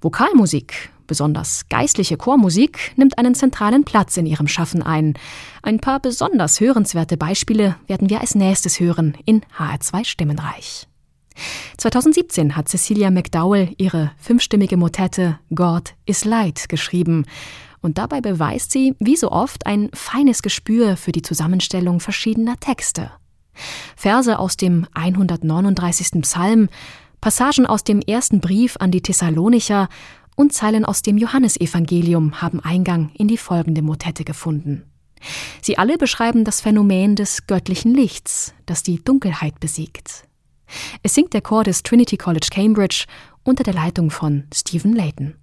Vokalmusik, 0.00 0.90
besonders 1.06 1.68
geistliche 1.68 2.16
Chormusik, 2.16 2.92
nimmt 2.96 3.18
einen 3.18 3.34
zentralen 3.34 3.84
Platz 3.84 4.16
in 4.16 4.26
ihrem 4.26 4.48
Schaffen 4.48 4.82
ein. 4.82 5.14
Ein 5.62 5.78
paar 5.78 6.00
besonders 6.00 6.60
hörenswerte 6.60 7.16
Beispiele 7.16 7.76
werden 7.86 8.08
wir 8.08 8.20
als 8.20 8.34
nächstes 8.34 8.80
hören 8.80 9.16
in 9.24 9.42
HR2 9.58 10.04
Stimmenreich. 10.04 10.86
2017 11.78 12.56
hat 12.56 12.68
Cecilia 12.68 13.10
McDowell 13.10 13.74
ihre 13.78 14.12
fünfstimmige 14.18 14.76
Motette 14.76 15.38
God 15.54 15.94
is 16.04 16.24
Light 16.24 16.68
geschrieben 16.68 17.24
und 17.82 17.98
dabei 17.98 18.20
beweist 18.20 18.70
sie, 18.70 18.94
wie 19.00 19.16
so 19.16 19.30
oft, 19.30 19.66
ein 19.66 19.90
feines 19.92 20.42
Gespür 20.42 20.96
für 20.96 21.12
die 21.12 21.22
Zusammenstellung 21.22 22.00
verschiedener 22.00 22.58
Texte. 22.58 23.10
Verse 23.96 24.38
aus 24.38 24.56
dem 24.56 24.86
139. 24.94 26.22
Psalm, 26.22 26.68
Passagen 27.20 27.66
aus 27.66 27.84
dem 27.84 28.00
ersten 28.00 28.40
Brief 28.40 28.76
an 28.80 28.90
die 28.90 29.02
Thessalonicher 29.02 29.88
und 30.34 30.52
Zeilen 30.52 30.84
aus 30.84 31.02
dem 31.02 31.18
Johannesevangelium 31.18 32.40
haben 32.40 32.60
Eingang 32.60 33.10
in 33.14 33.28
die 33.28 33.36
folgende 33.36 33.82
Motette 33.82 34.24
gefunden. 34.24 34.84
Sie 35.60 35.78
alle 35.78 35.98
beschreiben 35.98 36.44
das 36.44 36.60
Phänomen 36.60 37.14
des 37.14 37.46
göttlichen 37.46 37.94
Lichts, 37.94 38.54
das 38.66 38.82
die 38.82 39.04
Dunkelheit 39.04 39.60
besiegt. 39.60 40.24
Es 41.02 41.14
singt 41.14 41.34
der 41.34 41.42
Chor 41.42 41.64
des 41.64 41.82
Trinity 41.82 42.16
College 42.16 42.48
Cambridge 42.50 43.04
unter 43.44 43.62
der 43.62 43.74
Leitung 43.74 44.10
von 44.10 44.44
Stephen 44.52 44.94
Layton. 44.94 45.34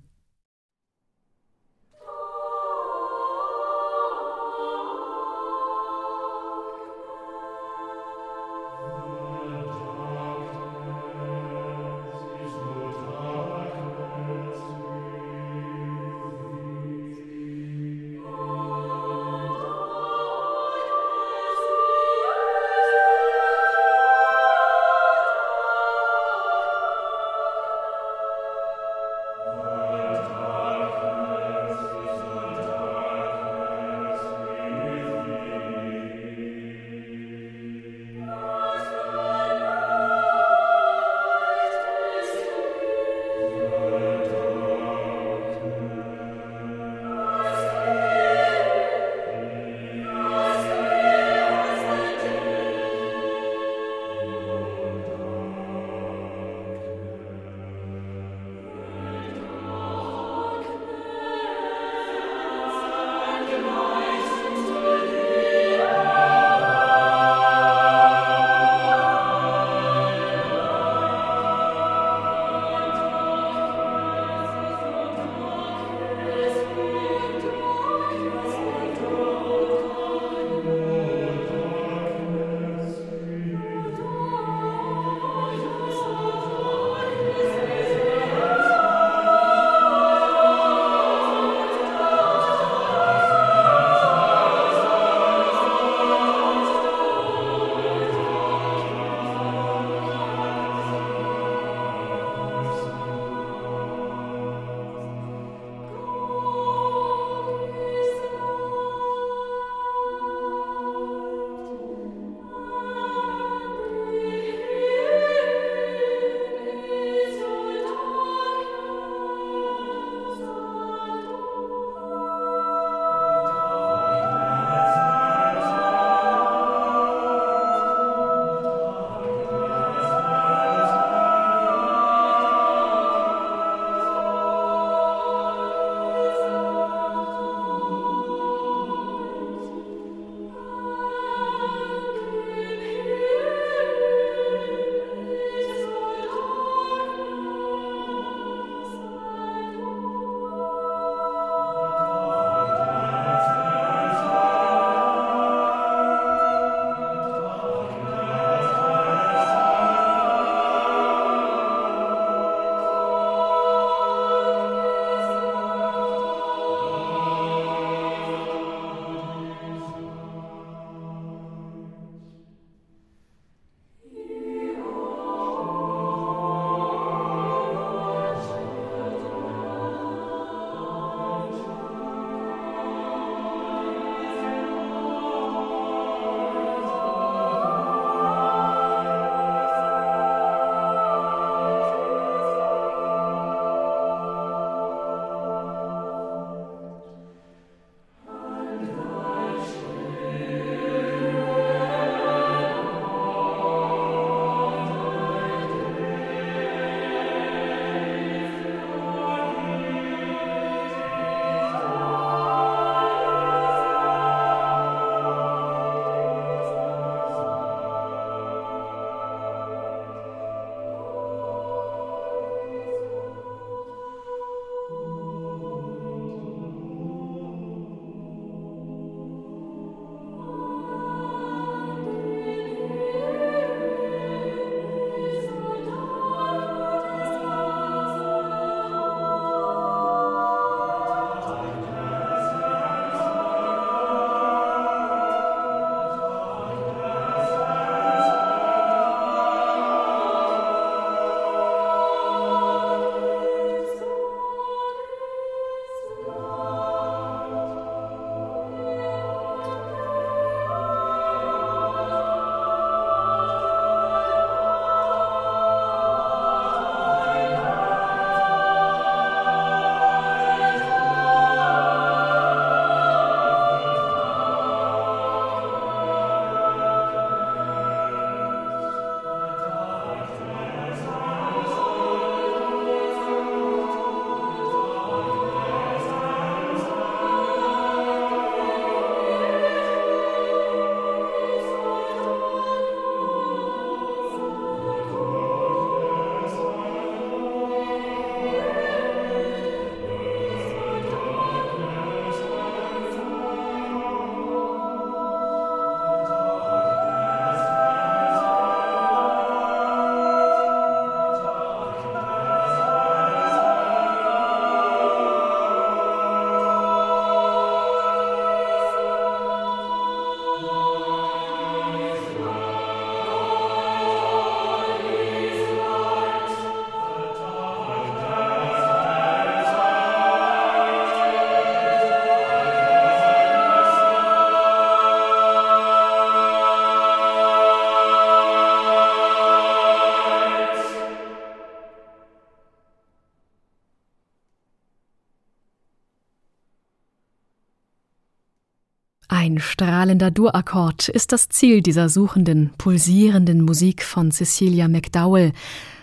Ein 350.10 350.18
strahlender 350.18 350.32
Dur-Akkord 350.32 351.10
ist 351.10 351.32
das 351.32 351.50
Ziel 351.50 351.84
dieser 351.84 352.10
suchenden, 352.10 352.72
pulsierenden 352.80 353.62
Musik 353.62 354.02
von 354.02 354.32
Cecilia 354.32 354.88
McDowell. 354.88 355.52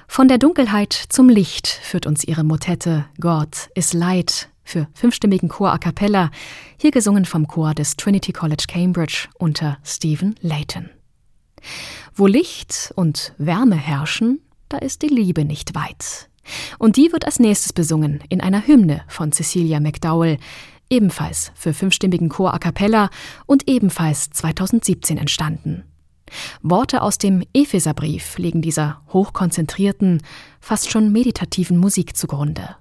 Von 0.06 0.28
der 0.28 0.38
Dunkelheit 0.38 0.92
zum 0.92 1.28
Licht 1.28 1.66
führt 1.66 2.06
uns 2.06 2.22
ihre 2.22 2.44
Motette 2.44 3.06
God 3.20 3.68
is 3.74 3.94
Light 3.94 4.48
für 4.62 4.86
fünfstimmigen 4.94 5.48
Chor 5.48 5.72
a 5.72 5.78
cappella, 5.78 6.30
hier 6.76 6.92
gesungen 6.92 7.24
vom 7.24 7.48
Chor 7.48 7.74
des 7.74 7.96
Trinity 7.96 8.32
College 8.32 8.66
Cambridge 8.68 9.26
unter 9.40 9.78
Stephen 9.82 10.36
Layton. 10.40 10.88
Wo 12.14 12.28
Licht 12.28 12.92
und 12.94 13.34
Wärme 13.38 13.74
herrschen, 13.74 14.38
da 14.68 14.78
ist 14.78 15.02
die 15.02 15.08
Liebe 15.08 15.44
nicht 15.44 15.74
weit. 15.74 16.28
Und 16.78 16.96
die 16.96 17.10
wird 17.10 17.24
als 17.24 17.40
nächstes 17.40 17.72
besungen 17.72 18.22
in 18.28 18.40
einer 18.40 18.64
Hymne 18.68 19.02
von 19.08 19.32
Cecilia 19.32 19.80
McDowell, 19.80 20.38
ebenfalls 20.90 21.52
für 21.54 21.74
fünfstimmigen 21.74 22.28
Chor 22.28 22.54
a 22.54 22.58
cappella 22.58 23.10
und 23.46 23.68
ebenfalls 23.68 24.30
2017 24.30 25.18
entstanden. 25.18 25.84
Worte 26.62 27.02
aus 27.02 27.18
dem 27.18 27.44
Epheserbrief 27.54 28.38
legen 28.38 28.62
dieser 28.62 29.00
hochkonzentrierten, 29.12 30.22
fast 30.60 30.90
schon 30.90 31.12
meditativen 31.12 31.78
Musik 31.78 32.16
zugrunde. 32.16 32.76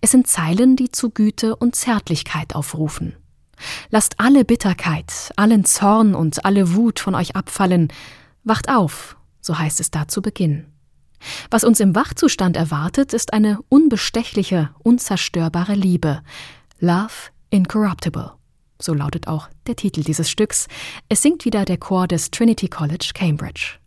Es 0.00 0.10
sind 0.10 0.26
Zeilen, 0.26 0.76
die 0.76 0.90
zu 0.90 1.10
Güte 1.10 1.56
und 1.56 1.74
Zärtlichkeit 1.74 2.54
aufrufen. 2.54 3.14
Lasst 3.90 4.20
alle 4.20 4.44
Bitterkeit, 4.44 5.32
allen 5.36 5.64
Zorn 5.64 6.14
und 6.14 6.44
alle 6.44 6.74
Wut 6.74 7.00
von 7.00 7.14
euch 7.14 7.34
abfallen, 7.36 7.88
wacht 8.44 8.68
auf, 8.68 9.16
so 9.40 9.58
heißt 9.58 9.80
es 9.80 9.90
da 9.90 10.08
zu 10.08 10.20
Beginn. 10.20 10.66
Was 11.50 11.64
uns 11.64 11.80
im 11.80 11.94
Wachzustand 11.94 12.56
erwartet, 12.56 13.14
ist 13.14 13.32
eine 13.32 13.58
unbestechliche, 13.70 14.70
unzerstörbare 14.82 15.74
Liebe, 15.74 16.22
Love 16.80 17.30
Incorruptible. 17.48 18.32
So 18.78 18.92
lautet 18.92 19.28
auch 19.28 19.48
der 19.66 19.76
Titel 19.76 20.02
dieses 20.02 20.28
Stücks. 20.28 20.68
Es 21.08 21.22
singt 21.22 21.46
wieder 21.46 21.64
der 21.64 21.78
Chor 21.78 22.06
des 22.06 22.30
Trinity 22.30 22.68
College 22.68 23.12
Cambridge. 23.14 23.78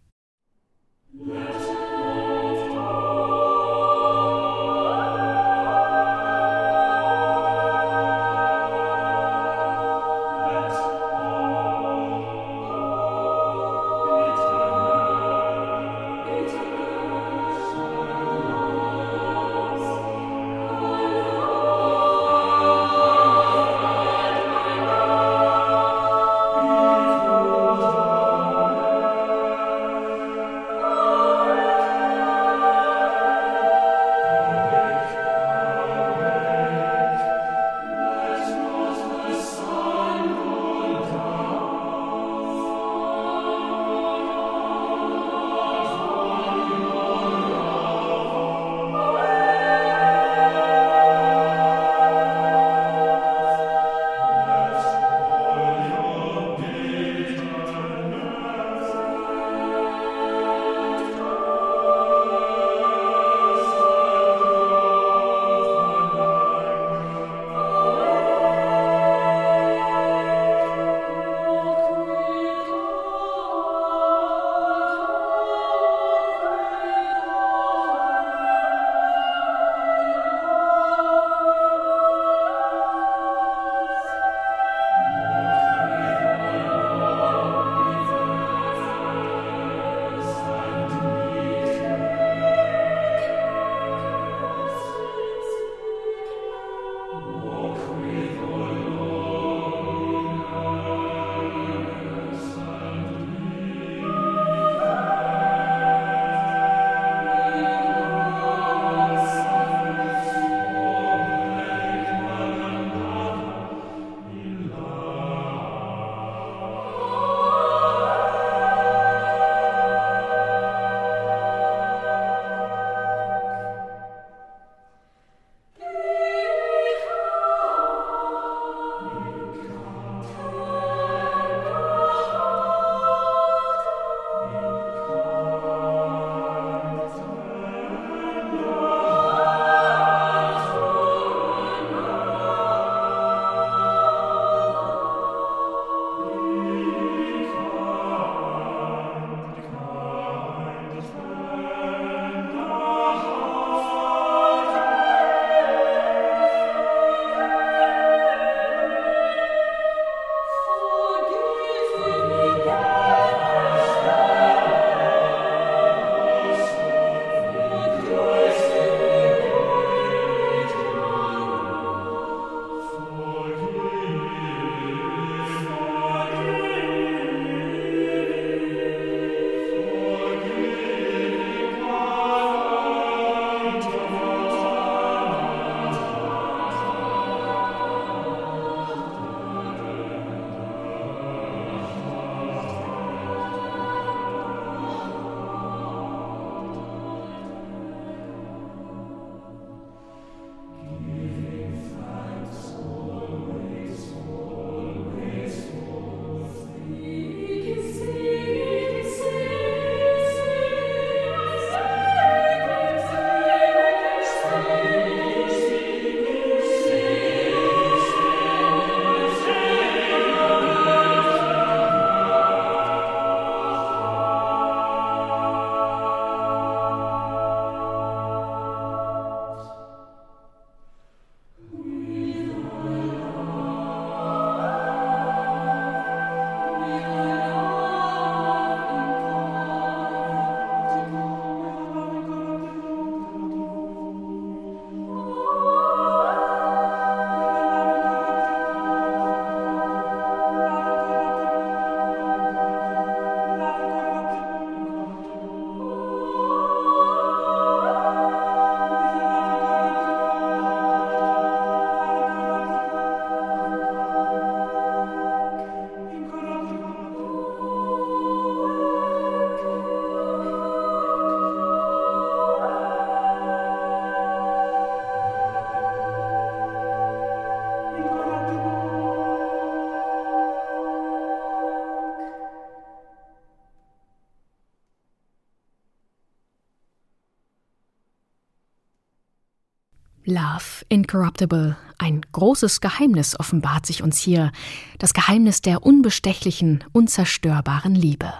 Love 290.29 290.85
Incorruptible. 290.89 291.75
Ein 291.97 292.21
großes 292.31 292.81
Geheimnis 292.81 293.39
offenbart 293.39 293.87
sich 293.87 294.03
uns 294.03 294.19
hier. 294.19 294.51
Das 294.99 295.15
Geheimnis 295.15 295.61
der 295.61 295.83
unbestechlichen, 295.83 296.83
unzerstörbaren 296.91 297.95
Liebe. 297.95 298.31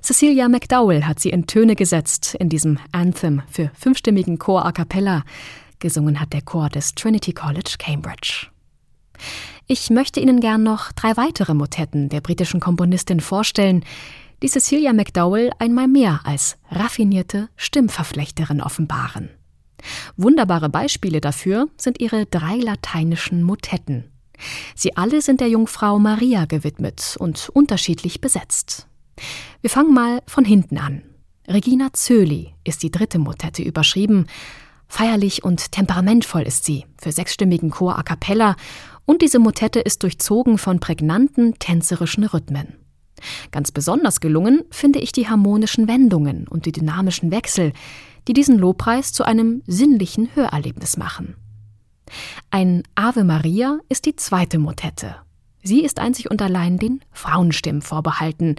Cecilia 0.00 0.48
McDowell 0.48 1.04
hat 1.04 1.18
sie 1.18 1.30
in 1.30 1.48
Töne 1.48 1.74
gesetzt 1.74 2.36
in 2.36 2.48
diesem 2.48 2.78
Anthem 2.92 3.42
für 3.50 3.72
fünfstimmigen 3.74 4.38
Chor 4.38 4.64
a 4.64 4.70
cappella. 4.70 5.24
Gesungen 5.80 6.20
hat 6.20 6.32
der 6.32 6.42
Chor 6.42 6.68
des 6.68 6.94
Trinity 6.94 7.32
College 7.32 7.74
Cambridge. 7.78 8.46
Ich 9.66 9.90
möchte 9.90 10.20
Ihnen 10.20 10.38
gern 10.38 10.62
noch 10.62 10.92
drei 10.92 11.16
weitere 11.16 11.52
Motetten 11.52 12.08
der 12.10 12.20
britischen 12.20 12.60
Komponistin 12.60 13.18
vorstellen, 13.18 13.84
die 14.40 14.48
Cecilia 14.48 14.92
McDowell 14.92 15.50
einmal 15.58 15.88
mehr 15.88 16.20
als 16.22 16.58
raffinierte 16.70 17.48
Stimmverflechterin 17.56 18.62
offenbaren. 18.62 19.30
Wunderbare 20.16 20.68
Beispiele 20.68 21.20
dafür 21.20 21.68
sind 21.76 22.00
ihre 22.00 22.26
drei 22.26 22.56
lateinischen 22.56 23.42
Motetten. 23.42 24.04
Sie 24.74 24.96
alle 24.96 25.20
sind 25.20 25.40
der 25.40 25.48
Jungfrau 25.48 25.98
Maria 25.98 26.44
gewidmet 26.44 27.16
und 27.18 27.48
unterschiedlich 27.52 28.20
besetzt. 28.20 28.86
Wir 29.60 29.70
fangen 29.70 29.92
mal 29.92 30.22
von 30.26 30.44
hinten 30.44 30.78
an. 30.78 31.02
Regina 31.48 31.92
Zöli 31.92 32.54
ist 32.64 32.82
die 32.82 32.90
dritte 32.90 33.18
Motette 33.18 33.62
überschrieben. 33.62 34.26
Feierlich 34.86 35.44
und 35.44 35.72
temperamentvoll 35.72 36.42
ist 36.42 36.64
sie, 36.64 36.86
für 37.00 37.12
sechsstimmigen 37.12 37.70
Chor 37.70 37.98
a 37.98 38.02
cappella, 38.02 38.56
und 39.04 39.22
diese 39.22 39.38
Motette 39.38 39.80
ist 39.80 40.02
durchzogen 40.02 40.58
von 40.58 40.80
prägnanten 40.80 41.58
tänzerischen 41.58 42.24
Rhythmen. 42.24 42.74
Ganz 43.50 43.72
besonders 43.72 44.20
gelungen 44.20 44.64
finde 44.70 44.98
ich 44.98 45.12
die 45.12 45.28
harmonischen 45.28 45.88
Wendungen 45.88 46.46
und 46.46 46.66
die 46.66 46.72
dynamischen 46.72 47.30
Wechsel, 47.30 47.72
die 48.28 48.34
diesen 48.34 48.58
Lobpreis 48.58 49.12
zu 49.12 49.24
einem 49.24 49.62
sinnlichen 49.66 50.28
Hörerlebnis 50.34 50.96
machen. 50.96 51.34
Ein 52.50 52.82
Ave 52.94 53.24
Maria 53.24 53.80
ist 53.88 54.06
die 54.06 54.16
zweite 54.16 54.58
Motette. 54.58 55.16
Sie 55.62 55.82
ist 55.82 55.98
einzig 55.98 56.30
und 56.30 56.40
allein 56.40 56.78
den 56.78 57.00
Frauenstimmen 57.12 57.82
vorbehalten. 57.82 58.56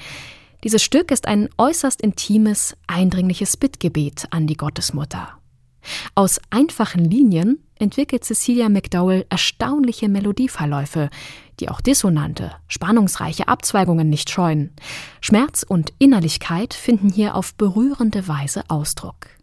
Dieses 0.63 0.83
Stück 0.83 1.11
ist 1.11 1.27
ein 1.27 1.49
äußerst 1.57 2.01
intimes, 2.01 2.75
eindringliches 2.87 3.57
Bittgebet 3.57 4.27
an 4.31 4.45
die 4.47 4.57
Gottesmutter. 4.57 5.37
Aus 6.13 6.41
einfachen 6.49 7.05
Linien 7.05 7.63
entwickelt 7.75 8.25
Cecilia 8.25 8.67
McDowell 8.67 9.25
erstaunliche 9.29 10.09
Melodieverläufe, 10.09 11.09
die 11.59 11.69
auch 11.69 11.79
dissonante, 11.79 12.51
spannungsreiche 12.67 13.47
Abzweigungen 13.47 14.09
nicht 14.09 14.29
scheuen. 14.29 14.71
Schmerz 15.21 15.63
und 15.63 15.93
Innerlichkeit 15.97 16.73
finden 16.73 17.09
hier 17.09 17.35
auf 17.35 17.55
berührende 17.55 18.27
Weise 18.27 18.63
Ausdruck. 18.67 19.38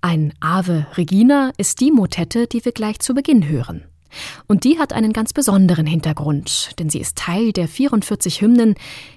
Ein 0.00 0.32
Ave 0.40 0.86
Regina 0.96 1.52
ist 1.56 1.80
die 1.80 1.90
Motette, 1.90 2.46
die 2.46 2.64
wir 2.64 2.72
gleich 2.72 2.98
zu 3.00 3.14
Beginn 3.14 3.48
hören. 3.48 3.84
Und 4.46 4.64
die 4.64 4.78
hat 4.78 4.92
einen 4.92 5.12
ganz 5.12 5.32
besonderen 5.32 5.86
Hintergrund, 5.86 6.78
denn 6.78 6.90
sie 6.90 7.00
ist 7.00 7.16
Teil 7.16 7.52
der 7.52 7.68
44 7.68 8.40
Hymnen, 8.40 8.74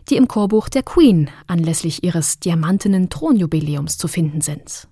die 0.10 0.16
im 0.16 0.28
Chorbuch 0.28 0.70
der 0.70 0.84
Queen 0.84 1.30
anlässlich 1.48 2.04
ihres 2.04 2.40
diamantenen 2.40 3.10
Thronjubiläums 3.10 3.98
zu 3.98 4.08
finden 4.08 4.42
sind. 4.42 4.88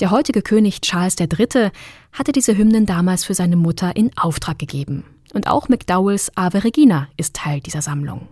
Der 0.00 0.10
heutige 0.10 0.42
König 0.42 0.80
Charles 0.80 1.16
III. 1.18 1.70
hatte 2.12 2.32
diese 2.32 2.56
Hymnen 2.56 2.86
damals 2.86 3.24
für 3.24 3.34
seine 3.34 3.56
Mutter 3.56 3.94
in 3.96 4.10
Auftrag 4.16 4.58
gegeben. 4.58 5.04
Und 5.32 5.48
auch 5.48 5.68
McDowells 5.68 6.36
Ave 6.36 6.64
Regina 6.64 7.08
ist 7.16 7.34
Teil 7.34 7.60
dieser 7.60 7.82
Sammlung. 7.82 8.28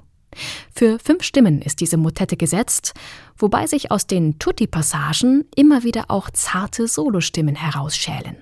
Für 0.74 0.98
fünf 0.98 1.22
Stimmen 1.22 1.62
ist 1.62 1.80
diese 1.80 1.96
Motette 1.96 2.36
gesetzt, 2.36 2.94
wobei 3.36 3.66
sich 3.66 3.90
aus 3.90 4.06
den 4.06 4.38
Tutti-Passagen 4.38 5.44
immer 5.54 5.84
wieder 5.84 6.06
auch 6.08 6.30
zarte 6.30 6.88
Solostimmen 6.88 7.54
herausschälen. 7.54 8.36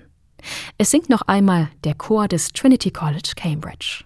Es 0.77 0.91
singt 0.91 1.09
noch 1.09 1.23
einmal 1.23 1.69
der 1.83 1.95
Chor 1.95 2.27
des 2.27 2.49
Trinity 2.49 2.91
College 2.91 3.33
Cambridge. 3.35 4.03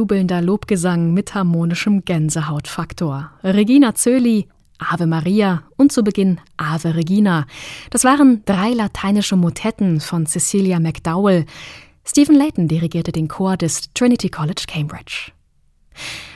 Jubelnder 0.00 0.40
Lobgesang 0.40 1.12
mit 1.12 1.34
harmonischem 1.34 2.06
Gänsehautfaktor. 2.06 3.32
Regina 3.44 3.94
Zöli, 3.94 4.48
Ave 4.78 5.06
Maria 5.06 5.64
und 5.76 5.92
zu 5.92 6.02
Beginn 6.02 6.40
Ave 6.56 6.94
Regina. 6.94 7.46
Das 7.90 8.04
waren 8.04 8.42
drei 8.46 8.70
lateinische 8.70 9.36
Motetten 9.36 10.00
von 10.00 10.24
Cecilia 10.24 10.80
McDowell. 10.80 11.44
Stephen 12.02 12.34
Layton 12.34 12.66
dirigierte 12.66 13.12
den 13.12 13.28
Chor 13.28 13.58
des 13.58 13.92
Trinity 13.92 14.30
College 14.30 14.64
Cambridge. 14.66 15.32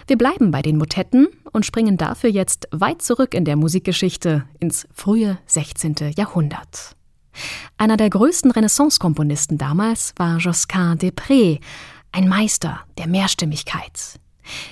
Wir 0.09 0.19
bleiben 0.19 0.51
bei 0.51 0.61
den 0.61 0.77
Motetten 0.77 1.29
und 1.53 1.65
springen 1.65 1.97
dafür 1.97 2.29
jetzt 2.29 2.69
weit 2.71 3.01
zurück 3.01 3.33
in 3.33 3.47
der 3.47 3.57
Musikgeschichte 3.57 4.45
ins 4.61 4.87
frühe 4.93 5.39
16. 5.47 6.13
Jahrhundert. 6.19 6.97
Einer 7.79 7.97
der 7.97 8.11
größten 8.11 8.51
Renaissance-Komponisten 8.51 9.57
damals 9.57 10.13
war 10.17 10.37
Josquin 10.37 10.99
des 10.99 11.13
Prés, 11.13 11.61
ein 12.15 12.29
Meister 12.29 12.81
der 12.97 13.09
Mehrstimmigkeit. 13.09 14.21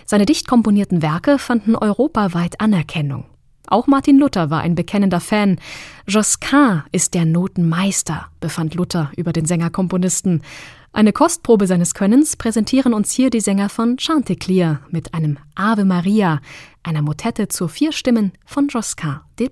Seine 0.06 0.26
dicht 0.26 0.46
komponierten 0.46 1.02
Werke 1.02 1.38
fanden 1.38 1.74
europaweit 1.74 2.60
Anerkennung. 2.60 3.24
Auch 3.66 3.86
Martin 3.86 4.18
Luther 4.18 4.50
war 4.50 4.60
ein 4.60 4.74
bekennender 4.74 5.20
Fan. 5.20 5.58
Josquin 6.06 6.82
ist 6.92 7.14
der 7.14 7.24
Notenmeister, 7.24 8.28
befand 8.38 8.74
Luther 8.74 9.10
über 9.16 9.32
den 9.32 9.46
Sängerkomponisten. 9.46 10.42
Eine 10.92 11.12
Kostprobe 11.12 11.66
seines 11.66 11.94
Könnens 11.94 12.36
präsentieren 12.36 12.94
uns 12.94 13.10
hier 13.10 13.30
die 13.30 13.40
Sänger 13.40 13.70
von 13.70 13.96
Chanticleer 13.98 14.80
mit 14.90 15.14
einem 15.14 15.38
Ave 15.54 15.84
Maria, 15.84 16.40
einer 16.82 17.02
Motette 17.02 17.48
zu 17.48 17.66
vier 17.66 17.92
Stimmen 17.92 18.32
von 18.44 18.68
Josquin 18.68 19.20
des 19.38 19.50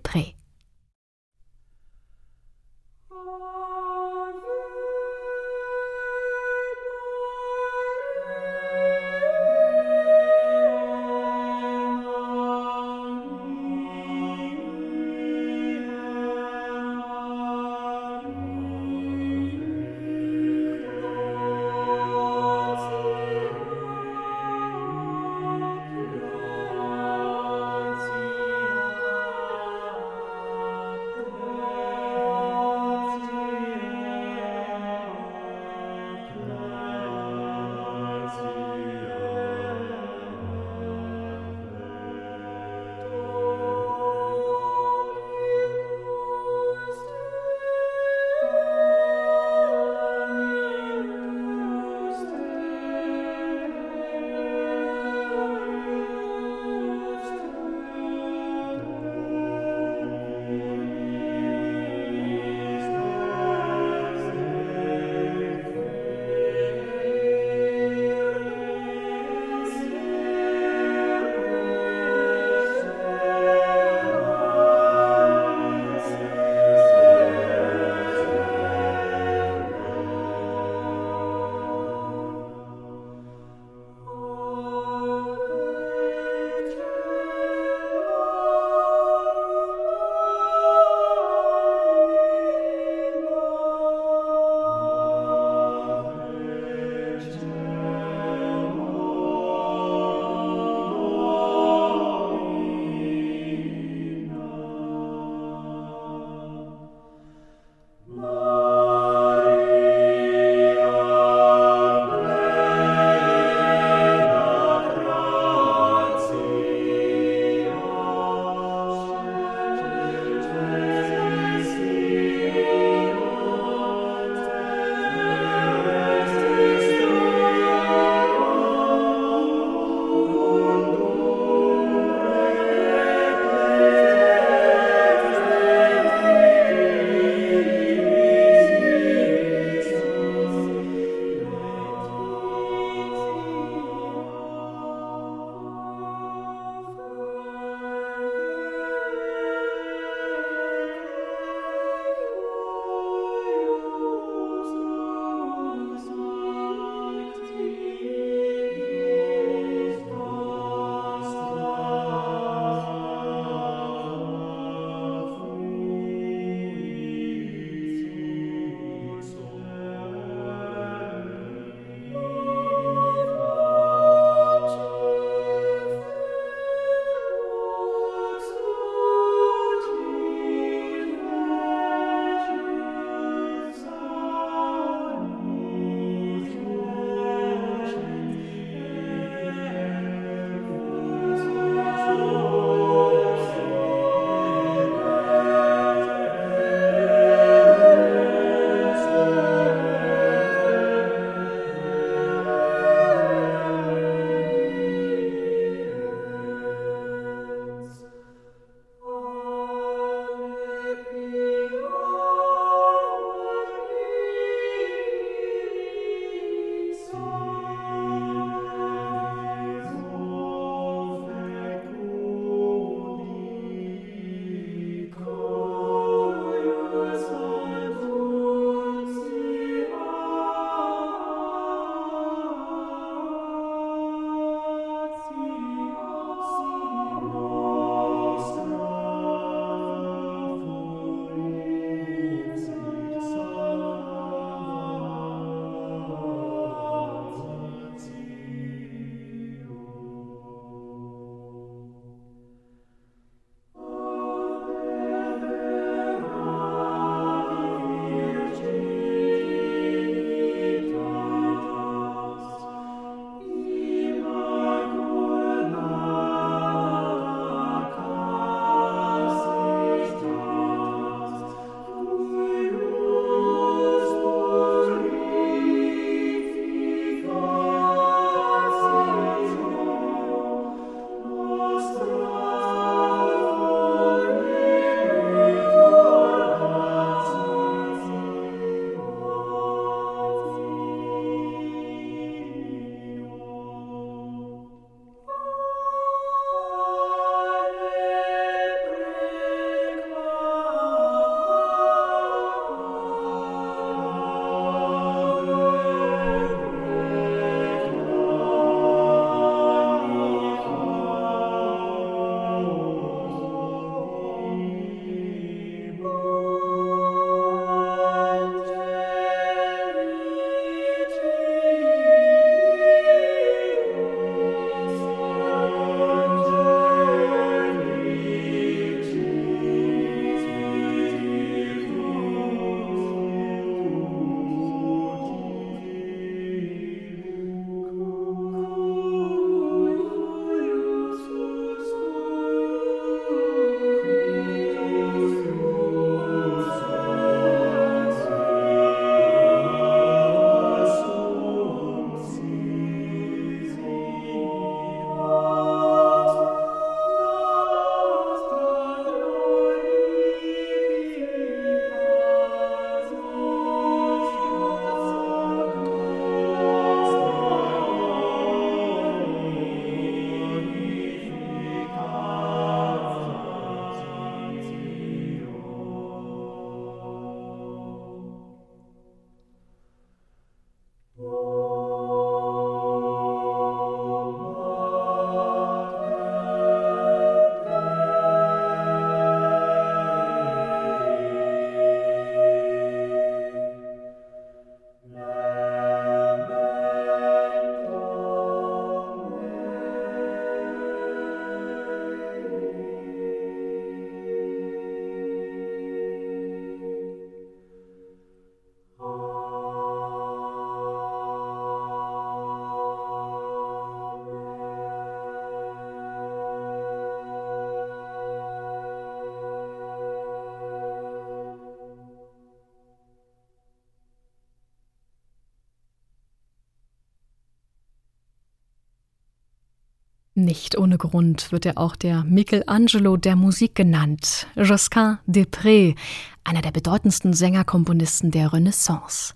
Nicht 430.51 430.77
ohne 430.77 430.99
Grund 430.99 431.53
wird 431.53 431.65
er 431.65 431.79
auch 431.79 431.95
der 431.95 432.25
Michelangelo 432.25 433.17
der 433.17 433.37
Musik 433.37 433.77
genannt. 433.77 434.49
Josquin 434.57 435.19
Després, 435.25 435.95
einer 436.43 436.61
der 436.61 436.73
bedeutendsten 436.73 437.35
Sängerkomponisten 437.35 438.33
der 438.33 438.53
Renaissance. 438.53 439.35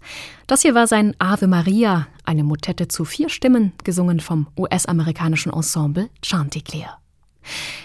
Das 0.48 0.62
hier 0.62 0.74
war 0.74 0.88
sein 0.88 1.14
Ave 1.20 1.46
Maria, 1.46 2.08
eine 2.24 2.42
Motette 2.42 2.88
zu 2.88 3.04
vier 3.04 3.28
Stimmen, 3.28 3.74
gesungen 3.84 4.18
vom 4.18 4.48
US-amerikanischen 4.58 5.52
Ensemble 5.52 6.10
Chanticleer. 6.20 6.98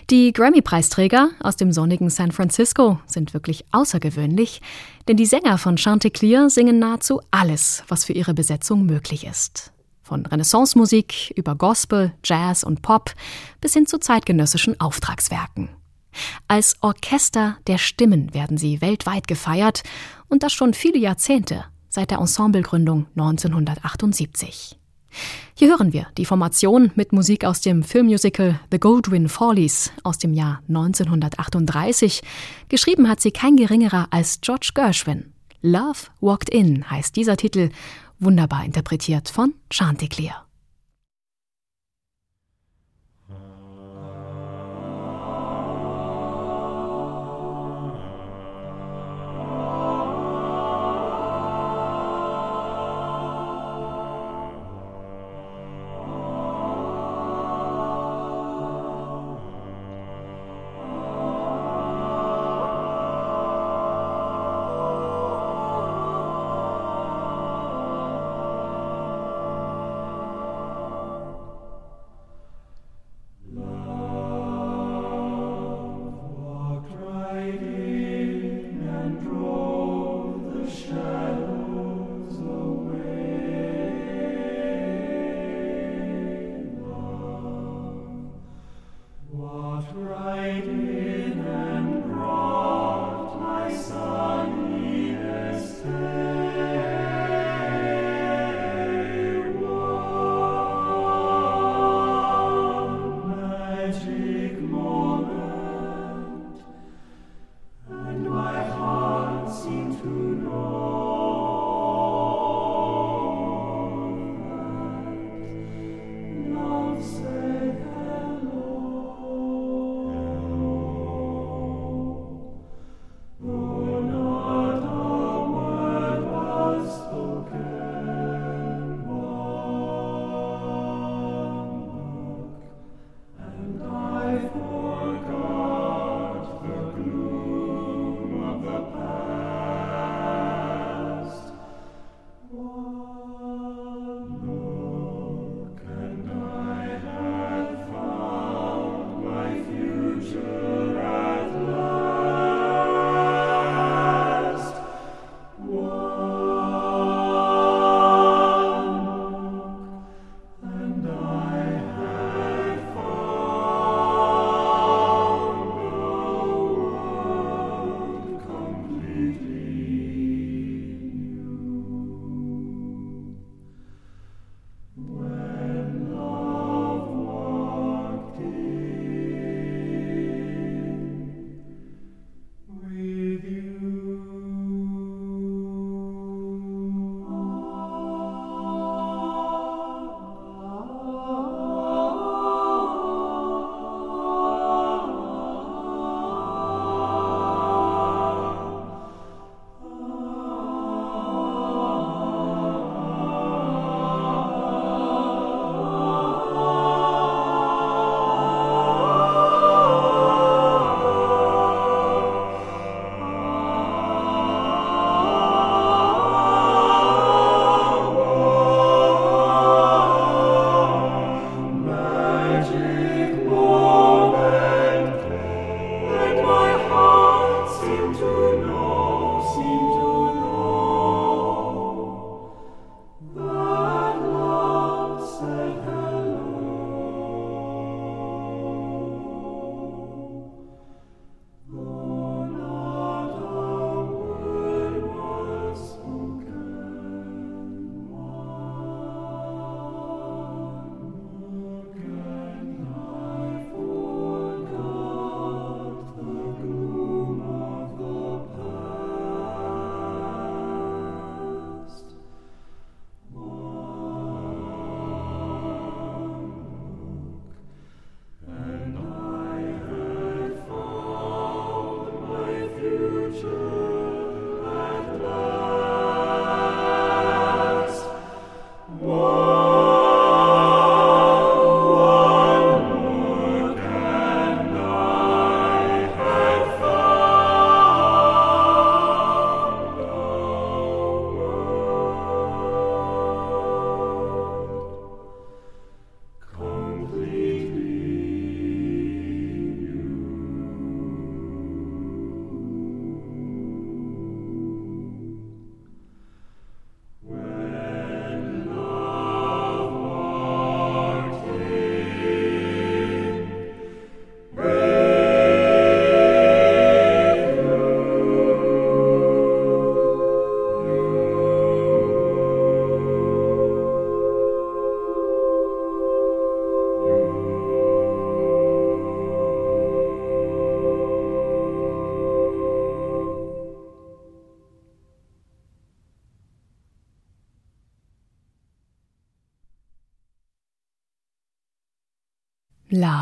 Die 0.10 0.34
Grammy-Preisträger 0.34 1.30
aus 1.40 1.56
dem 1.56 1.72
sonnigen 1.72 2.10
San 2.10 2.32
Francisco 2.32 3.00
sind 3.06 3.36
wirklich 3.36 3.64
außergewöhnlich, 3.70 4.60
denn 5.08 5.18
die 5.18 5.28
Sänger 5.28 5.60
von 5.60 5.78
Chanticleer 5.78 6.50
singen 6.50 6.80
nahezu 6.80 7.22
alles, 7.30 7.84
was 7.90 8.06
für 8.06 8.14
ihre 8.14 8.34
Besetzung 8.34 8.88
möglich 8.88 9.28
ist. 9.28 9.72
Von 10.10 10.26
Renaissance-Musik 10.26 11.34
über 11.36 11.54
Gospel, 11.54 12.14
Jazz 12.24 12.64
und 12.64 12.82
Pop 12.82 13.14
bis 13.62 13.74
hin 13.74 13.86
zu 13.86 14.00
zeitgenössischen 14.00 14.82
Auftragswerken. 14.82 15.70
Als 16.48 16.78
Orchester 16.82 17.58
der 17.68 17.78
Stimmen 17.78 18.34
werden 18.34 18.58
sie 18.58 18.82
weltweit 18.82 19.28
gefeiert 19.28 19.84
und 20.28 20.42
das 20.42 20.52
schon 20.52 20.74
viele 20.74 20.98
Jahrzehnte, 20.98 21.66
seit 21.90 22.10
der 22.10 22.18
Ensemblegründung 22.18 23.06
1978. 23.16 24.80
Hier 25.54 25.68
hören 25.68 25.94
wir 25.94 26.08
die 26.18 26.26
Formation 26.26 26.90
mit 26.96 27.14
Musik 27.14 27.46
aus 27.46 27.62
dem 27.62 27.84
Filmmusical 27.84 28.60
The 28.72 28.80
Goldwyn 28.80 29.30
Follies 29.30 29.92
aus 30.02 30.18
dem 30.18 30.34
Jahr 30.34 30.64
1938. 30.70 32.24
Geschrieben 32.68 33.08
hat 33.08 33.20
sie 33.20 33.30
kein 33.30 33.58
geringerer 33.58 34.08
als 34.10 34.42
George 34.42 34.72
Gershwin. 34.74 35.34
Love 35.62 36.08
Walked 36.20 36.50
In 36.50 36.90
heißt 36.90 37.16
dieser 37.16 37.38
Titel 37.38 37.70
wunderbar 38.20 38.66
interpretiert 38.66 39.30
von 39.30 39.54
Chanticleer. 39.72 40.49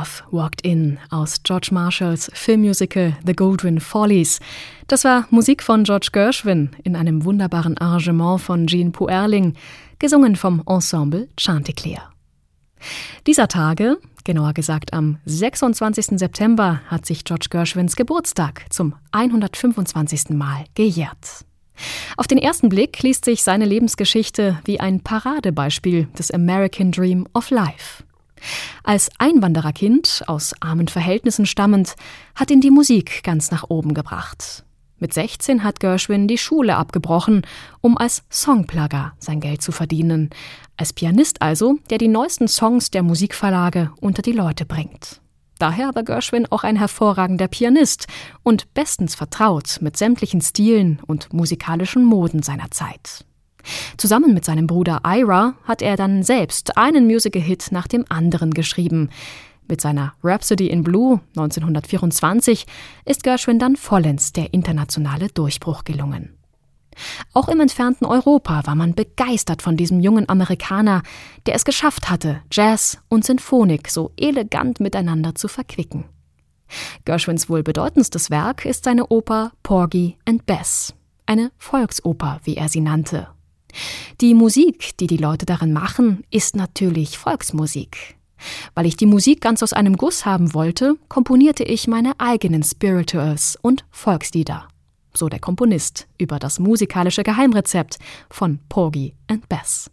Love 0.07 0.23
Walked 0.31 0.61
In 0.61 0.99
aus 1.09 1.43
George 1.43 1.69
Marshalls 1.71 2.31
Filmmusical 2.33 3.17
The 3.25 3.33
Goldwyn 3.33 3.79
Follies. 3.79 4.39
Das 4.87 5.03
war 5.03 5.27
Musik 5.31 5.61
von 5.61 5.83
George 5.83 6.09
Gershwin 6.11 6.69
in 6.83 6.95
einem 6.95 7.25
wunderbaren 7.25 7.77
Arrangement 7.77 8.41
von 8.41 8.67
Jean 8.67 8.91
Puerling, 8.91 9.55
gesungen 9.99 10.35
vom 10.35 10.63
Ensemble 10.65 11.27
Chanticleer. 11.37 12.01
Dieser 13.25 13.47
Tage, 13.47 13.97
genauer 14.23 14.53
gesagt 14.53 14.93
am 14.93 15.17
26. 15.25 16.19
September, 16.19 16.81
hat 16.87 17.05
sich 17.05 17.25
George 17.25 17.47
Gershwins 17.49 17.95
Geburtstag 17.95 18.65
zum 18.69 18.95
125. 19.11 20.29
Mal 20.29 20.65
gejährt. 20.75 21.45
Auf 22.15 22.27
den 22.27 22.37
ersten 22.37 22.69
Blick 22.69 23.03
liest 23.03 23.25
sich 23.25 23.43
seine 23.43 23.65
Lebensgeschichte 23.65 24.59
wie 24.65 24.79
ein 24.79 25.01
Paradebeispiel 25.01 26.07
des 26.17 26.31
American 26.31 26.91
Dream 26.91 27.27
of 27.33 27.49
Life. 27.49 28.03
Als 28.83 29.09
Einwandererkind, 29.17 30.23
aus 30.27 30.53
armen 30.59 30.87
Verhältnissen 30.87 31.45
stammend, 31.45 31.95
hat 32.35 32.51
ihn 32.51 32.61
die 32.61 32.71
Musik 32.71 33.23
ganz 33.23 33.51
nach 33.51 33.65
oben 33.69 33.93
gebracht. 33.93 34.63
Mit 34.99 35.13
16 35.13 35.63
hat 35.63 35.79
Gershwin 35.79 36.27
die 36.27 36.39
Schule 36.39 36.75
abgebrochen, 36.75 37.45
um 37.81 37.97
als 37.97 38.23
Songplugger 38.31 39.13
sein 39.19 39.39
Geld 39.39 39.61
zu 39.61 39.71
verdienen. 39.71 40.31
Als 40.75 40.91
Pianist 40.91 41.41
also, 41.41 41.77
der 41.89 41.99
die 41.99 42.07
neuesten 42.07 42.47
Songs 42.47 42.89
der 42.89 43.03
Musikverlage 43.03 43.91
unter 44.01 44.23
die 44.23 44.31
Leute 44.31 44.65
bringt. 44.65 45.21
Daher 45.59 45.93
war 45.95 46.03
Gershwin 46.03 46.47
auch 46.51 46.63
ein 46.63 46.75
hervorragender 46.75 47.47
Pianist 47.47 48.07
und 48.43 48.73
bestens 48.73 49.15
vertraut 49.15 49.79
mit 49.81 49.97
sämtlichen 49.97 50.41
Stilen 50.41 50.99
und 51.05 51.33
musikalischen 51.33 52.03
Moden 52.03 52.43
seiner 52.43 52.69
Zeit. 52.71 53.25
Zusammen 53.97 54.33
mit 54.33 54.45
seinem 54.45 54.67
Bruder 54.67 55.01
Ira 55.05 55.55
hat 55.63 55.81
er 55.81 55.95
dann 55.95 56.23
selbst 56.23 56.77
einen 56.77 57.05
Musical-Hit 57.05 57.71
nach 57.71 57.87
dem 57.87 58.05
anderen 58.09 58.53
geschrieben. 58.53 59.09
Mit 59.67 59.81
seiner 59.81 60.13
Rhapsody 60.23 60.67
in 60.67 60.83
Blue 60.83 61.19
1924 61.35 62.65
ist 63.05 63.23
Gershwin 63.23 63.59
dann 63.59 63.75
vollends 63.75 64.31
der 64.31 64.53
internationale 64.53 65.27
Durchbruch 65.27 65.83
gelungen. 65.83 66.37
Auch 67.33 67.47
im 67.47 67.59
entfernten 67.59 68.05
Europa 68.05 68.65
war 68.65 68.75
man 68.75 68.95
begeistert 68.95 69.61
von 69.61 69.77
diesem 69.77 69.99
jungen 69.99 70.27
Amerikaner, 70.29 71.03
der 71.45 71.55
es 71.55 71.65
geschafft 71.65 72.09
hatte, 72.09 72.41
Jazz 72.51 72.97
und 73.07 73.25
Sinfonik 73.25 73.89
so 73.89 74.11
elegant 74.17 74.79
miteinander 74.79 75.35
zu 75.35 75.47
verquicken. 75.47 76.05
Gershwins 77.05 77.49
wohl 77.49 77.63
bedeutendstes 77.63 78.29
Werk 78.29 78.65
ist 78.65 78.85
seine 78.85 79.07
Oper 79.07 79.51
Porgy 79.63 80.17
and 80.25 80.45
Bess, 80.45 80.93
eine 81.25 81.51
Volksoper, 81.57 82.39
wie 82.43 82.57
er 82.57 82.67
sie 82.67 82.81
nannte, 82.81 83.27
die 84.21 84.33
Musik, 84.33 84.97
die 84.99 85.07
die 85.07 85.17
Leute 85.17 85.45
darin 85.45 85.73
machen, 85.73 86.23
ist 86.31 86.55
natürlich 86.55 87.17
Volksmusik. 87.17 88.15
Weil 88.75 88.85
ich 88.85 88.97
die 88.97 89.05
Musik 89.05 89.41
ganz 89.41 89.63
aus 89.63 89.73
einem 89.73 89.97
Guss 89.97 90.25
haben 90.25 90.53
wollte, 90.53 90.95
komponierte 91.09 91.63
ich 91.63 91.87
meine 91.87 92.13
eigenen 92.19 92.63
Spirituals 92.63 93.57
und 93.61 93.85
Volkslieder. 93.91 94.67
So 95.13 95.29
der 95.29 95.39
Komponist 95.39 96.07
über 96.19 96.37
das 96.37 96.59
musikalische 96.59 97.23
Geheimrezept 97.23 97.97
von 98.29 98.59
Porgy 98.69 99.15
and 99.27 99.49
Bess. 99.49 99.89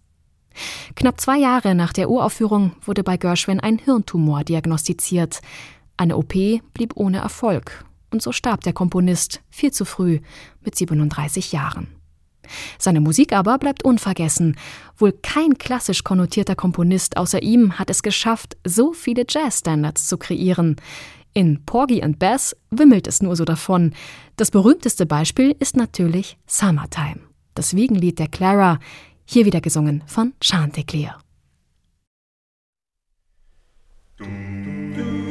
Knapp 0.94 1.20
zwei 1.20 1.38
Jahre 1.38 1.74
nach 1.74 1.92
der 1.92 2.10
Uraufführung 2.10 2.72
wurde 2.82 3.02
bei 3.02 3.16
Gershwin 3.16 3.60
ein 3.60 3.78
Hirntumor 3.78 4.44
diagnostiziert. 4.44 5.40
Eine 5.96 6.16
OP 6.16 6.34
blieb 6.74 6.96
ohne 6.96 7.18
Erfolg 7.18 7.84
und 8.10 8.22
so 8.22 8.32
starb 8.32 8.62
der 8.62 8.72
Komponist 8.72 9.42
viel 9.50 9.72
zu 9.72 9.84
früh 9.84 10.20
mit 10.62 10.76
37 10.76 11.52
Jahren. 11.52 11.88
Seine 12.78 13.00
Musik 13.00 13.32
aber 13.32 13.58
bleibt 13.58 13.84
unvergessen. 13.84 14.56
Wohl 14.96 15.12
kein 15.12 15.58
klassisch 15.58 16.04
konnotierter 16.04 16.54
Komponist 16.54 17.16
außer 17.16 17.42
ihm 17.42 17.78
hat 17.78 17.90
es 17.90 18.02
geschafft, 18.02 18.56
so 18.64 18.92
viele 18.92 19.24
Jazzstandards 19.28 20.06
zu 20.06 20.18
kreieren. 20.18 20.76
In 21.32 21.64
Porgy 21.64 22.02
and 22.02 22.18
Bess 22.18 22.56
wimmelt 22.70 23.06
es 23.06 23.22
nur 23.22 23.34
so 23.36 23.44
davon. 23.44 23.92
Das 24.36 24.50
berühmteste 24.50 25.06
Beispiel 25.06 25.56
ist 25.58 25.76
natürlich 25.76 26.38
Summertime, 26.46 27.20
das 27.54 27.74
Wiegenlied 27.74 28.18
der 28.18 28.28
Clara, 28.28 28.78
hier 29.24 29.44
wieder 29.46 29.60
gesungen 29.60 30.02
von 30.06 30.32
Chanticleer. 30.40 31.18
Summertime, 34.18 34.54
and 34.64 34.94
the 34.96 35.23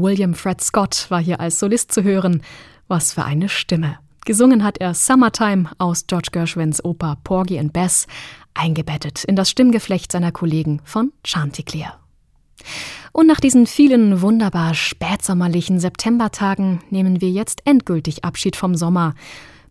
William 0.00 0.34
Fred 0.34 0.60
Scott 0.60 1.06
war 1.08 1.20
hier 1.20 1.40
als 1.40 1.58
Solist 1.58 1.92
zu 1.92 2.02
hören. 2.02 2.42
Was 2.86 3.12
für 3.12 3.24
eine 3.24 3.48
Stimme. 3.48 3.98
Gesungen 4.24 4.62
hat 4.62 4.78
er 4.78 4.94
Summertime 4.94 5.70
aus 5.78 6.06
George 6.06 6.28
Gershwins 6.32 6.84
Oper 6.84 7.16
Porgy 7.24 7.58
and 7.58 7.72
Bess, 7.72 8.06
eingebettet 8.54 9.24
in 9.24 9.36
das 9.36 9.50
Stimmgeflecht 9.50 10.12
seiner 10.12 10.32
Kollegen 10.32 10.80
von 10.84 11.12
Chanticleer. 11.24 11.98
Und 13.12 13.26
nach 13.26 13.40
diesen 13.40 13.66
vielen 13.66 14.20
wunderbar 14.20 14.74
spätsommerlichen 14.74 15.80
Septembertagen 15.80 16.80
nehmen 16.90 17.20
wir 17.20 17.30
jetzt 17.30 17.62
endgültig 17.64 18.24
Abschied 18.24 18.56
vom 18.56 18.74
Sommer 18.74 19.14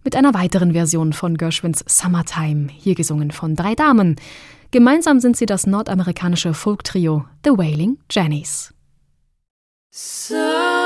mit 0.04 0.16
einer 0.16 0.34
weiteren 0.34 0.74
Version 0.74 1.14
von 1.14 1.38
Gershwins 1.38 1.84
Summertime, 1.86 2.68
hier 2.72 2.95
gesungen 2.95 3.32
von 3.32 3.56
drei 3.56 3.76
Damen. 3.76 4.16
Gemeinsam 4.72 5.20
sind 5.20 5.38
sie 5.38 5.45
das 5.45 5.68
nordamerikanische 5.68 6.54
Folktrio 6.54 7.26
The 7.44 7.52
Wailing 7.52 7.98
Jennies. 8.10 8.74
Summertime. 9.91 10.77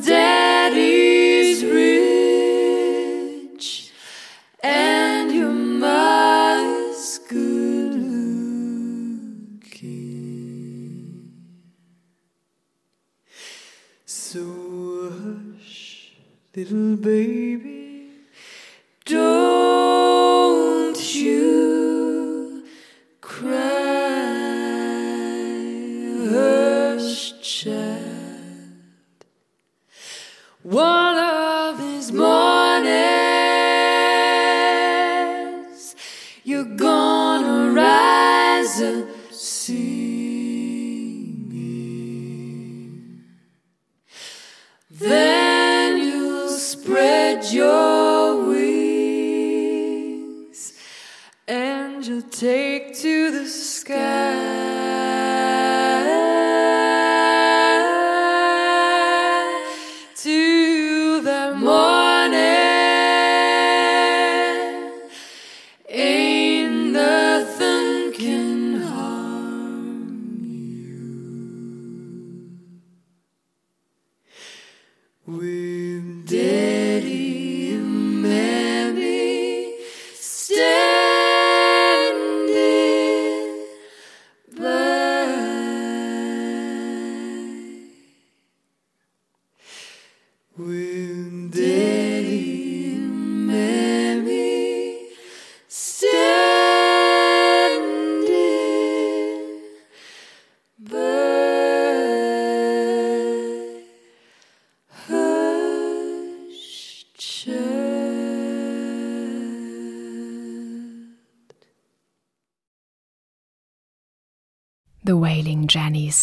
day. 0.00 0.21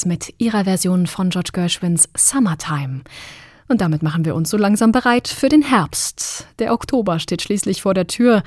Mit 0.05 0.34
ihrer 0.38 0.63
Version 0.63 1.07
von 1.07 1.30
George 1.30 1.51
Gershwins 1.53 2.09
Summertime. 2.15 3.01
Und 3.67 3.81
damit 3.81 4.03
machen 4.03 4.26
wir 4.26 4.35
uns 4.35 4.49
so 4.49 4.57
langsam 4.57 4.91
bereit 4.91 5.27
für 5.27 5.49
den 5.49 5.61
Herbst. 5.61 6.47
Der 6.59 6.73
Oktober 6.73 7.19
steht 7.19 7.41
schließlich 7.41 7.81
vor 7.81 7.93
der 7.93 8.07
Tür 8.07 8.43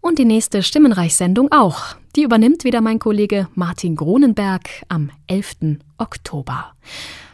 und 0.00 0.18
die 0.18 0.24
nächste 0.24 0.62
Stimmenreich-Sendung 0.62 1.50
auch. 1.50 1.96
Die 2.14 2.22
übernimmt 2.22 2.64
wieder 2.64 2.80
mein 2.80 2.98
Kollege 2.98 3.48
Martin 3.54 3.96
Gronenberg 3.96 4.68
am 4.88 5.10
11. 5.26 5.78
Oktober. 5.98 6.72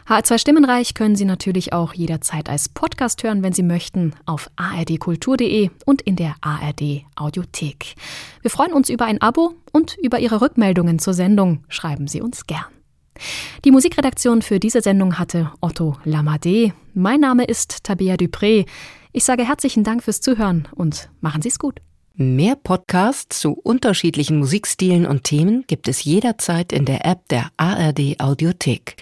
HR2 0.07 0.37
Stimmenreich 0.37 0.93
können 0.95 1.15
Sie 1.15 1.23
natürlich 1.23 1.71
auch 1.71 1.93
jederzeit 1.93 2.49
als 2.49 2.67
Podcast 2.67 3.23
hören, 3.23 3.41
wenn 3.41 3.53
Sie 3.53 3.63
möchten, 3.63 4.13
auf 4.25 4.49
ardkultur.de 4.57 5.69
und 5.85 6.01
in 6.01 6.17
der 6.17 6.35
ARD 6.41 7.03
Audiothek. 7.15 7.95
Wir 8.41 8.51
freuen 8.51 8.73
uns 8.73 8.89
über 8.89 9.05
ein 9.05 9.21
Abo 9.21 9.53
und 9.71 9.97
über 10.01 10.19
Ihre 10.19 10.41
Rückmeldungen 10.41 10.99
zur 10.99 11.13
Sendung. 11.13 11.63
Schreiben 11.69 12.07
Sie 12.07 12.21
uns 12.21 12.47
gern. 12.47 12.72
Die 13.65 13.71
Musikredaktion 13.71 14.41
für 14.41 14.59
diese 14.59 14.81
Sendung 14.81 15.19
hatte 15.19 15.51
Otto 15.61 15.97
Lamadé. 16.05 16.73
Mein 16.93 17.19
Name 17.19 17.45
ist 17.45 17.83
Tabea 17.83 18.15
Dupré. 18.15 18.65
Ich 19.11 19.23
sage 19.23 19.47
herzlichen 19.47 19.83
Dank 19.83 20.03
fürs 20.03 20.21
Zuhören 20.21 20.67
und 20.75 21.09
machen 21.21 21.41
Sie 21.41 21.49
es 21.49 21.59
gut. 21.59 21.79
Mehr 22.15 22.55
Podcasts 22.55 23.39
zu 23.39 23.53
unterschiedlichen 23.53 24.37
Musikstilen 24.37 25.07
und 25.07 25.23
Themen 25.23 25.63
gibt 25.65 25.87
es 25.87 26.03
jederzeit 26.03 26.71
in 26.71 26.85
der 26.85 27.05
App 27.05 27.27
der 27.29 27.49
ARD 27.57 28.19
Audiothek. 28.19 28.91